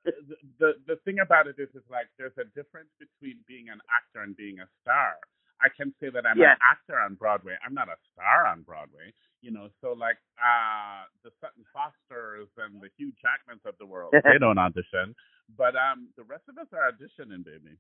[0.06, 0.14] the
[0.60, 4.24] the the thing about it is, is like there's a difference between being an actor
[4.24, 5.18] and being a star.
[5.62, 6.58] I can say that I'm Yes.
[6.58, 7.56] an actor on Broadway.
[7.66, 9.14] I'm not a star on Broadway.
[9.42, 14.14] You know, so like uh the Sutton Fosters and the Hugh Jackmans of the world,
[14.14, 15.16] they don't audition.
[15.58, 17.78] But um the rest of us are auditioning, baby.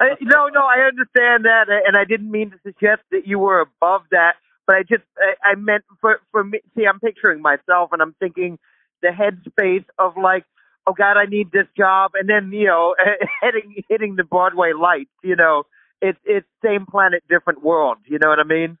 [0.00, 3.60] I, no, no, I understand that, and I didn't mean to suggest that you were
[3.60, 4.34] above that,
[4.66, 6.60] but I just I, I meant for for me.
[6.76, 8.58] See, I'm picturing myself, and I'm thinking
[9.02, 10.44] the headspace of like,
[10.86, 12.94] oh God, I need this job, and then you know,
[13.42, 15.10] hitting hitting the Broadway lights.
[15.22, 15.64] You know,
[16.04, 17.98] it's it's same planet, different world.
[18.06, 18.78] You know what I mean?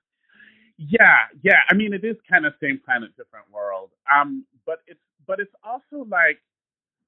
[0.78, 1.60] Yeah, yeah.
[1.70, 3.90] I mean, it is kind of same planet, different world.
[4.14, 6.40] Um, but it's but it's also like,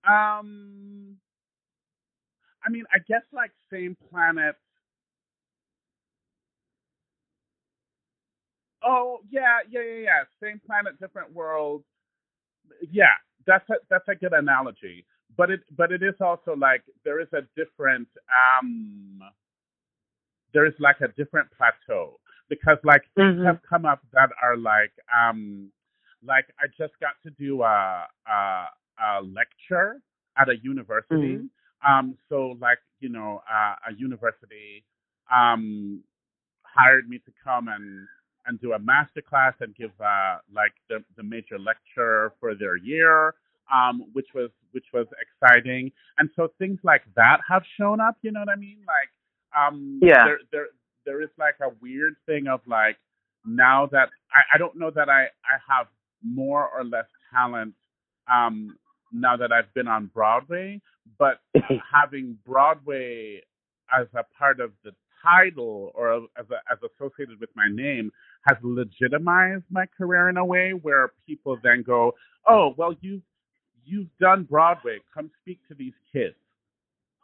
[0.09, 1.17] um,
[2.67, 4.57] I mean, I guess like same planet.
[8.85, 10.25] Oh yeah, yeah, yeah, yeah.
[10.43, 11.85] Same planet, different world.
[12.91, 13.15] Yeah,
[13.47, 15.07] that's a that's a good analogy.
[15.37, 18.09] But it but it is also like there is a different
[18.61, 19.21] um
[20.57, 23.45] there is like a different plateau because like things Mhm.
[23.45, 25.73] have come up that are like um
[26.25, 28.67] like I just got to do a a,
[29.01, 30.03] a lecture
[30.39, 31.43] at a university.
[31.43, 31.51] Mhm.
[31.87, 34.85] Um so like, you know, uh, a university
[35.35, 36.03] um
[36.65, 38.09] hired me to come and
[38.47, 42.77] and do a master class and give uh like the the major lecture for their
[42.77, 43.35] year
[43.73, 48.33] um which was which was exciting and so things like that have shown up you
[48.33, 49.11] know what i mean like
[49.59, 50.25] um Yeah.
[50.27, 50.67] there there
[51.05, 52.97] there is like a weird thing of like
[53.47, 55.87] now that I, I don't know that I, I have
[56.25, 57.75] more or less talent
[58.33, 58.77] um
[59.13, 60.81] now that I've been on Broadway,
[61.19, 61.41] but
[61.93, 63.41] having Broadway
[63.97, 64.93] as a part of the
[65.25, 68.11] title or as, a, as associated with my name
[68.49, 72.15] has legitimized my career in a way where people then go,
[72.49, 73.23] "Oh, well, you
[73.85, 74.99] you've done Broadway.
[75.15, 76.37] Come speak to these kids."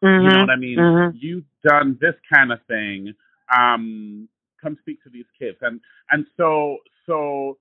[0.02, 0.24] Mm-hmm.
[0.24, 0.78] You know what I mean?
[0.78, 1.12] Mhm.
[1.20, 3.14] You've done this kind of thing.
[3.56, 4.28] Um,
[4.60, 5.80] come speak to these kids, and
[6.10, 7.58] and so so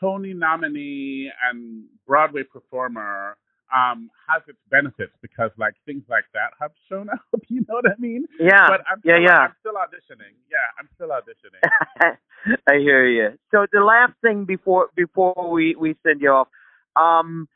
[0.00, 3.36] Tony nominee and Broadway performer
[3.74, 7.20] um, has its benefits because like things like that have shown up.
[7.48, 8.26] You know what I mean?
[8.38, 8.68] Yeah.
[8.68, 9.38] But I'm yeah, still, yeah.
[9.38, 10.34] I'm still auditioning.
[10.50, 12.16] Yeah, I'm still auditioning.
[12.68, 13.38] I hear you.
[13.50, 16.48] So the last thing before before we we send you off,
[16.96, 17.48] um,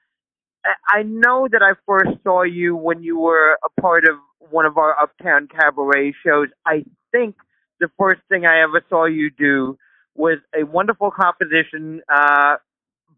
[0.88, 4.16] I know that I first saw you when you were a part of
[4.50, 6.48] one of our Uptown Cabaret shows.
[6.66, 7.36] I think
[7.80, 9.76] the first thing I ever saw you do
[10.14, 12.56] was a wonderful composition uh,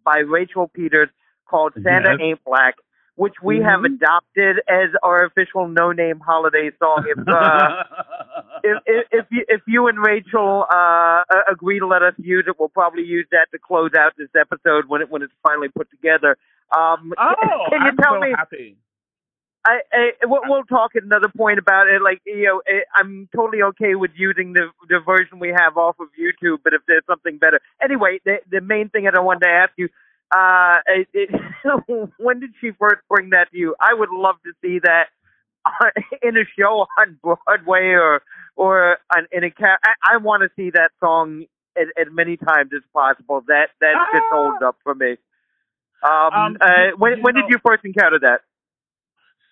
[0.04, 1.08] by Rachel Peters
[1.48, 2.20] called Santa Yes.
[2.20, 2.74] Ain't Black,
[3.16, 3.94] which we have Mhm.
[3.96, 7.04] adopted as our official no name holiday song.
[7.06, 7.84] If uh,
[8.62, 12.56] if, if if you if you and Rachel uh, agree to let us use it,
[12.58, 15.90] we'll probably use that to close out this episode when it when it's finally put
[15.90, 16.36] together.
[16.76, 18.34] Um, oh, can you I'm tell so me?
[18.36, 18.76] happy.
[19.64, 22.00] I, I we'll, we'll talk at another point about it.
[22.02, 25.96] Like you know, eh, I'm totally okay with using the the version we have off
[26.00, 29.46] of YouTube, but if there's something better, anyway, the the main thing that I wanted
[29.46, 29.88] to ask you.
[30.30, 31.30] Uh, it, it,
[32.18, 33.74] when did she first bring that to you?
[33.80, 35.04] I would love to see that
[36.22, 38.22] in a show on Broadway or
[38.56, 41.44] or on, in a ca- I, I want to see that song
[41.76, 43.42] as, as many times as possible.
[43.46, 44.34] That that just Ah.
[44.34, 45.16] holds up for me.
[46.02, 48.42] Um, Um, uh, when when did you first encounter that?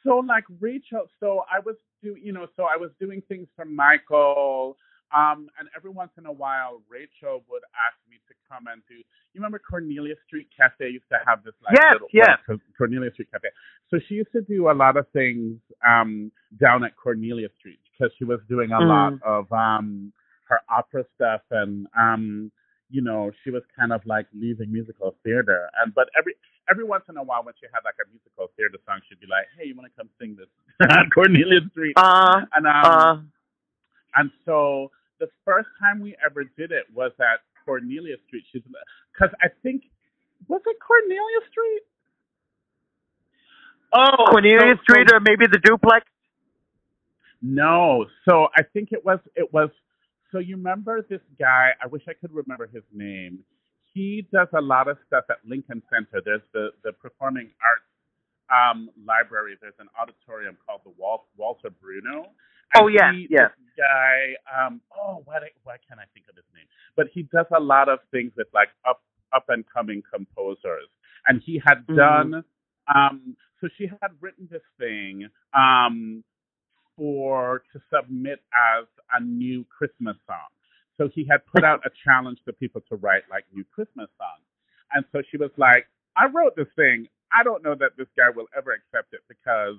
[0.05, 3.65] So like Rachel, so I was do you know, so I was doing things for
[3.65, 4.77] Michael,
[5.15, 8.95] um, and every once in a while Rachel would ask me to come and do.
[8.97, 12.39] You remember Cornelia Street Cafe used to have this like Yes, little yes.
[12.49, 13.49] well, Cornelia Street Cafe.
[13.91, 16.31] So she used to do a lot of things um
[16.61, 18.89] down at Cornelia Street because she was doing a Mm.
[18.89, 20.13] lot of um
[20.49, 22.51] her opera stuff and um
[22.89, 26.35] you know she was kind of like leaving musical theater and but every
[26.71, 29.27] every once in a while when she had like a musical theater song she'd be
[29.27, 30.47] like hey you want to come sing this
[31.15, 33.17] Cornelia Street Uh, and um uh,
[34.17, 34.91] and so
[35.21, 38.63] the first time we ever did it was at Cornelia Street she's
[39.13, 39.85] because I think
[40.49, 41.83] was it Cornelia Street
[43.95, 46.07] oh Cornelia so- Street or maybe the duplex.
[47.43, 49.71] no, so I think it was it was
[50.33, 53.39] so you remember this guy, I wish I could remember his name.
[53.95, 56.21] He does a lot of stuff at Lincoln Center.
[56.25, 57.86] There's the the performing arts
[58.51, 59.57] um library.
[59.61, 62.31] There's an auditorium called the Wal- Walter Bruno.
[62.75, 63.51] And Oh, yes, he, yes.
[63.77, 66.67] Guy, um oh why why can't I think of his name?
[66.97, 69.03] But he does a lot of things with like up
[69.35, 70.89] up and coming composers.
[71.29, 71.97] And he had Mhm.
[71.97, 72.45] done
[72.95, 76.25] um so she had written this thing um
[76.97, 78.41] for to submit
[78.79, 80.49] as a new Christmas song.
[80.97, 84.45] So he had put out a challenge to people to write like new Christmas songs.
[84.95, 85.87] And so she was like,
[86.17, 87.09] I wrote this thing.
[87.33, 89.77] I don't know that this guy will ever accept it because,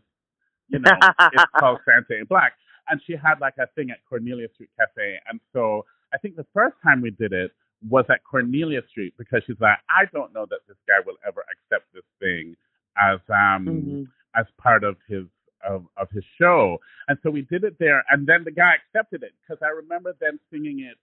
[0.69, 0.91] you know,
[1.33, 2.53] it's called Santa in Black.
[2.89, 5.19] And she had like a thing at Cornelia Street Cafe.
[5.29, 7.51] And so I think the first time we did it
[7.89, 11.43] was at Cornelia Street because she's like, I don't know that this guy will ever
[11.51, 12.55] accept this thing
[12.97, 14.07] as um Mhm.
[14.35, 15.25] as part of his
[15.67, 16.77] of, of his show.
[17.07, 20.13] And so we did it there and then the guy accepted it because I remember
[20.19, 20.97] them singing it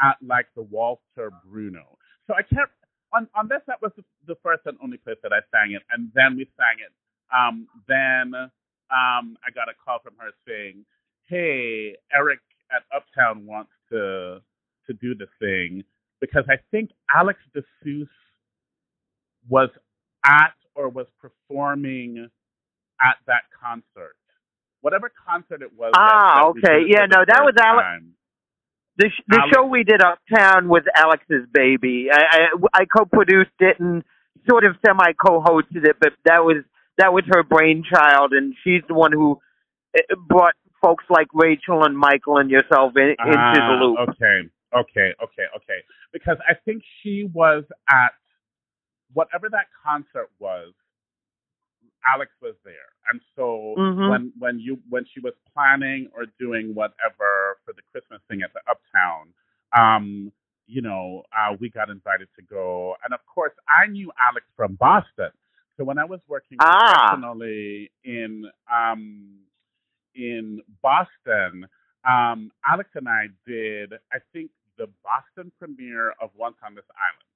[0.00, 1.98] at like the Walter Bruno.
[2.26, 2.70] So I can't
[3.14, 6.10] on unless that was the, the first and only place that I sang it and
[6.14, 6.92] then we sang it.
[7.34, 8.34] Um then
[8.90, 10.84] um I got a call from her saying,
[11.28, 12.40] Hey, Eric
[12.72, 14.40] at Uptown wants to
[14.86, 15.84] to do the thing
[16.20, 18.08] because I think Alex DeSuze
[19.48, 19.70] was
[20.24, 22.28] at or was performing
[23.00, 24.16] at that concert.
[24.80, 25.92] Whatever concert it was.
[25.96, 26.84] Ah, okay.
[26.88, 28.14] Yeah, no, that was Alex- time.
[28.98, 32.08] The sh- the Alex- show we did uptown was Alex's baby.
[32.12, 34.02] I I, I co-produced it and
[34.48, 36.58] sort of semi co-hosted it, but that was
[36.98, 39.40] that was her brainchild, and she's the one who
[39.96, 43.98] uh, brought folks like Rachel and Michael and yourself in, into the Ah, loop.
[44.10, 45.80] Okay, okay, okay, okay.
[46.12, 48.12] Because I think she was at
[49.14, 50.72] whatever that concert was.
[52.06, 54.08] Alex was there, and so Mhm.
[54.08, 58.52] when when you when she was planning or doing whatever for the Christmas thing at
[58.52, 59.32] the Uptown,
[59.76, 60.32] um,
[60.66, 64.74] you know, uh, we got invited to go, and of course, I knew Alex from
[64.74, 65.30] Boston.
[65.76, 67.08] So when I was working Ah.
[67.10, 69.38] professionally in um,
[70.14, 71.66] in Boston,
[72.04, 77.28] um, Alex and I did, I think, the Boston premiere of Once on This Island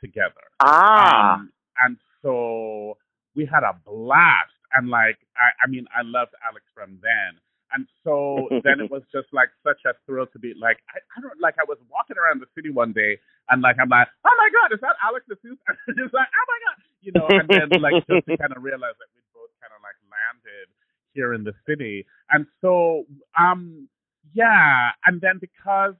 [0.00, 0.42] together.
[0.60, 2.98] Ah, Um, and so
[3.36, 4.56] we had a blast.
[4.72, 7.38] And like, I, I mean, I loved Alex from then.
[7.72, 11.20] And so then it was just like such a thrill to be like, I, I
[11.20, 13.18] don't like, I was walking around the city one day
[13.50, 15.58] and like, I'm like, oh my God, is that Alex the Suit?
[15.86, 18.62] And just like, oh my God, you know, and then like just to kind of
[18.64, 20.66] realize that we both kind of like landed
[21.12, 22.06] here in the city.
[22.30, 23.04] And so,
[23.38, 23.88] um,
[24.34, 24.90] yeah.
[25.06, 25.94] And then because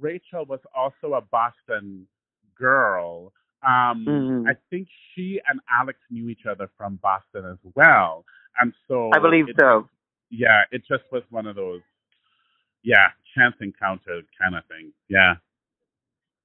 [0.00, 2.06] Rachel was also a Boston
[2.58, 3.32] girl,
[3.62, 4.48] um, Mhm.
[4.50, 8.24] I think she and Alex knew each other from Boston as well.
[8.60, 9.88] And so I believe it- so.
[10.30, 11.82] yeah, it just was one of those,
[12.82, 14.92] yeah, chance encounter kind of thing.
[15.08, 15.36] Yeah.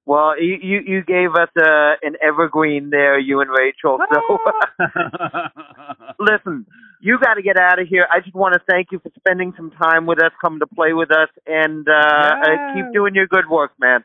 [0.04, 4.00] Well, you you, you gave us uh, an evergreen there, you and Rachel.
[4.12, 4.38] So
[6.18, 6.66] listen,
[7.00, 8.08] you got to get out of here.
[8.12, 10.92] I just want to thank you for spending some time with us, coming to play
[10.92, 14.02] with us, and uh, uh, keep doing your good work, man.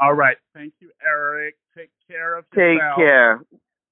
[0.00, 0.36] All right.
[0.54, 1.54] Thank you, Eric.
[1.76, 2.96] Take care of Take yourself.
[2.96, 3.40] care.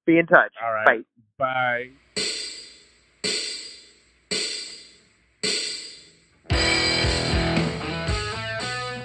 [0.07, 0.53] Be in touch.
[0.63, 1.05] All right.
[1.39, 1.91] Bye.
[2.19, 2.21] Bye.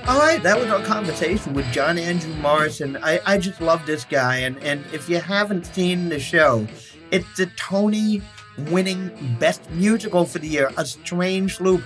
[0.07, 2.95] All right, that was our conversation with John Andrew Morrison.
[3.01, 6.67] I, I just love this guy, and, and if you haven't seen the show,
[7.09, 8.21] it's the Tony
[8.69, 9.09] winning
[9.39, 11.81] best musical for the year, A Strange Loop.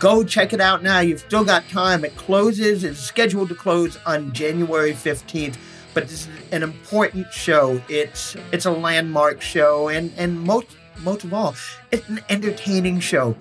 [0.00, 1.00] Go check it out now.
[1.00, 2.04] You've still got time.
[2.04, 5.56] It closes, it's scheduled to close on January 15th.
[5.94, 7.80] But this is an important show.
[7.88, 10.68] It's it's a landmark show, and, and most
[11.00, 11.54] most of all,
[11.90, 13.36] it's an entertaining show.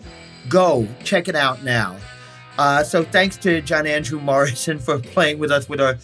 [0.50, 1.98] Go check it out now.
[2.58, 5.98] Uh, so thanks to John Andrew Morrison for playing with us with our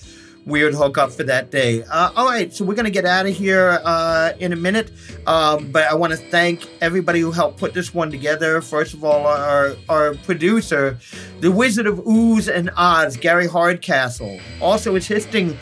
[0.47, 1.83] weird hookup for that day.
[1.83, 4.91] Uh, all right, so we're gonna get out of here uh, in a minute,
[5.27, 8.61] um, but I want to thank everybody who helped put this one together.
[8.61, 10.97] First of all, our our producer,
[11.41, 15.57] the Wizard of Ooze and Oz, Gary Hardcastle, also assisting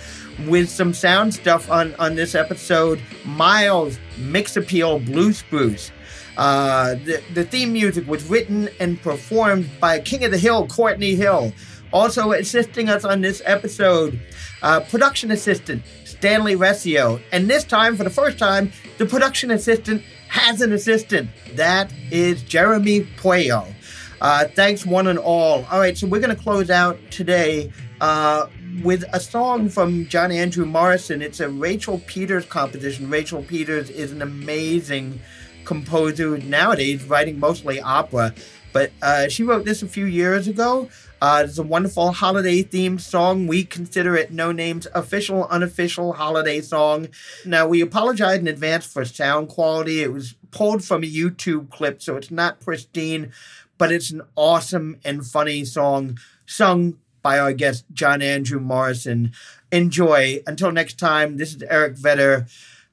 [0.48, 3.02] with some sound stuff on on this episode.
[3.26, 5.92] Miles Mix Appeal Blue Spruce.
[6.38, 11.16] Uh, the, the theme music was written and performed by King of the Hill, Courtney
[11.16, 11.54] Hill.
[11.94, 14.20] Also assisting us on this episode,
[14.62, 17.22] uh, production assistant Stanley Resio.
[17.32, 21.30] And this time, for the first time, the production assistant has an assistant.
[21.54, 23.74] That is Jeremy Puello.
[24.20, 25.66] Uh, thanks, one and all.
[25.72, 27.72] All right, so we're going to close out today
[28.02, 28.48] uh,
[28.84, 31.22] with a song from John Andrew Morrison.
[31.22, 33.10] It's a Rachel Peters composition.
[33.10, 35.20] Rachel Peters is an amazing
[35.64, 38.34] composer nowadays, writing mostly opera.
[38.74, 40.90] But uh, she wrote this a few years ago.
[41.22, 43.48] Uh, it's a wonderful holiday themed song.
[43.48, 47.08] We consider it No Name's official, unofficial holiday song.
[47.46, 50.02] Now, we apologize in advance for sound quality.
[50.02, 53.32] It was pulled from a YouTube clip, so it's not pristine,
[53.78, 59.32] but it's an awesome and funny song sung by our guest, John Andrew Morrison.
[59.72, 60.44] Enjoy.
[60.46, 62.48] Until next time, this is Eric Vetter.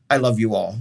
[0.08, 0.78] I love you all.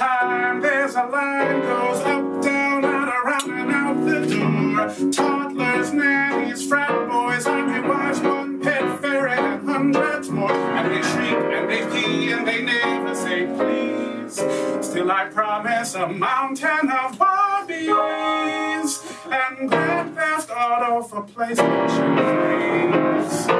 [0.00, 4.88] Lunchtime, there's a line goes up, down, and around and out the door.
[5.12, 10.50] Toddlers, nannies, frat boys, hungry wives, one pet ferret, and hundreds more.
[10.52, 14.42] And they shriek and they pee and they never say please.
[14.86, 23.50] Still, I promise a mountain of Barbies and Grand Theft Auto for PlayStation 3s.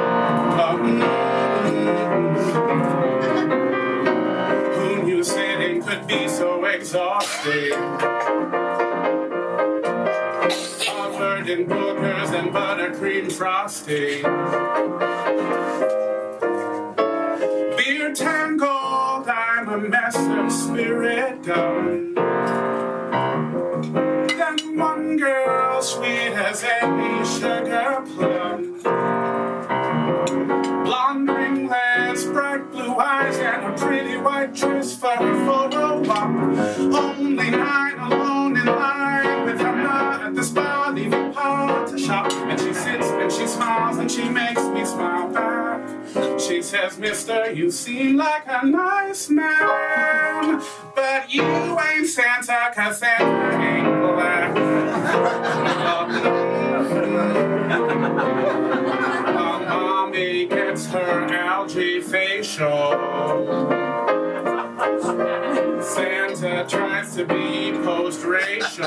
[5.23, 7.73] Sitting could be so exhausting?
[10.83, 14.23] Covered in boogers and buttercream frosting.
[17.77, 22.15] Beer tangled, I'm a mess of spirit gum.
[24.27, 29.40] Then one girl, sweet as any sugar plum.
[30.25, 36.29] Blonde ringlets, bright blue eyes, and a pretty white dress for her photo op.
[36.77, 42.31] Only nine alone in line with her not at the spa, leaving Pa to shop.
[42.31, 46.39] And she sits and she smiles and she makes me smile back.
[46.39, 50.61] She says, Mister, you seem like a nice man,
[50.95, 54.60] but you ain't Santa, cause Santa ain't black.
[60.91, 62.67] her algae facial.
[65.81, 68.85] Santa tries to be post-racial.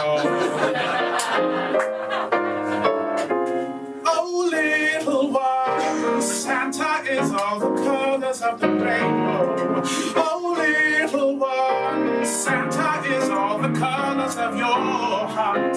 [4.06, 9.82] oh, little one, Santa is all the colors of the rainbow.
[10.16, 15.76] Oh, little one, Santa is all the colors of your heart.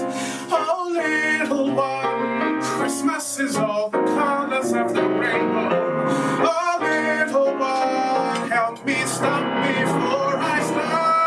[0.51, 5.86] Oh, little one, Christmas is all the colors of the rainbow.
[6.09, 11.17] Oh, little one, help me stop before I start.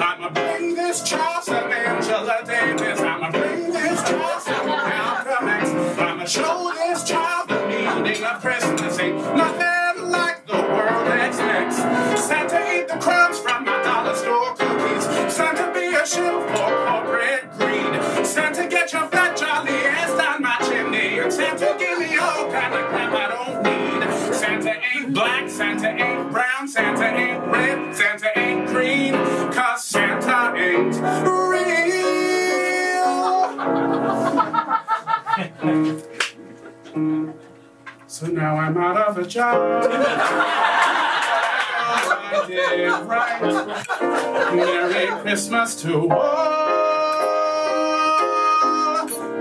[0.00, 3.00] I'ma bring this child to Angela Davis.
[3.00, 5.70] I'ma bring this child to Malcolm X.
[5.98, 8.98] I'ma show this child the meaning of Christmas.
[8.98, 11.76] Ain't nothing like the world expects.
[12.22, 15.04] Santa eat the crumbs from my dollar store cookies.
[15.34, 18.26] Santa be a shield for corporate greed.
[18.26, 19.27] Santa get your fat
[25.12, 29.12] black, Santa ain't brown, Santa ain't red, Santa ain't green.
[29.52, 30.94] Cause Santa ain't
[31.24, 31.68] real.
[38.18, 39.84] So now I'm out of a job.
[42.30, 43.42] I did right.
[44.56, 46.68] Merry Christmas to all,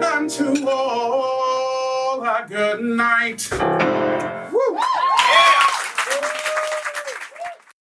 [0.03, 3.49] and to all a good night.
[4.57, 5.66] Uhul!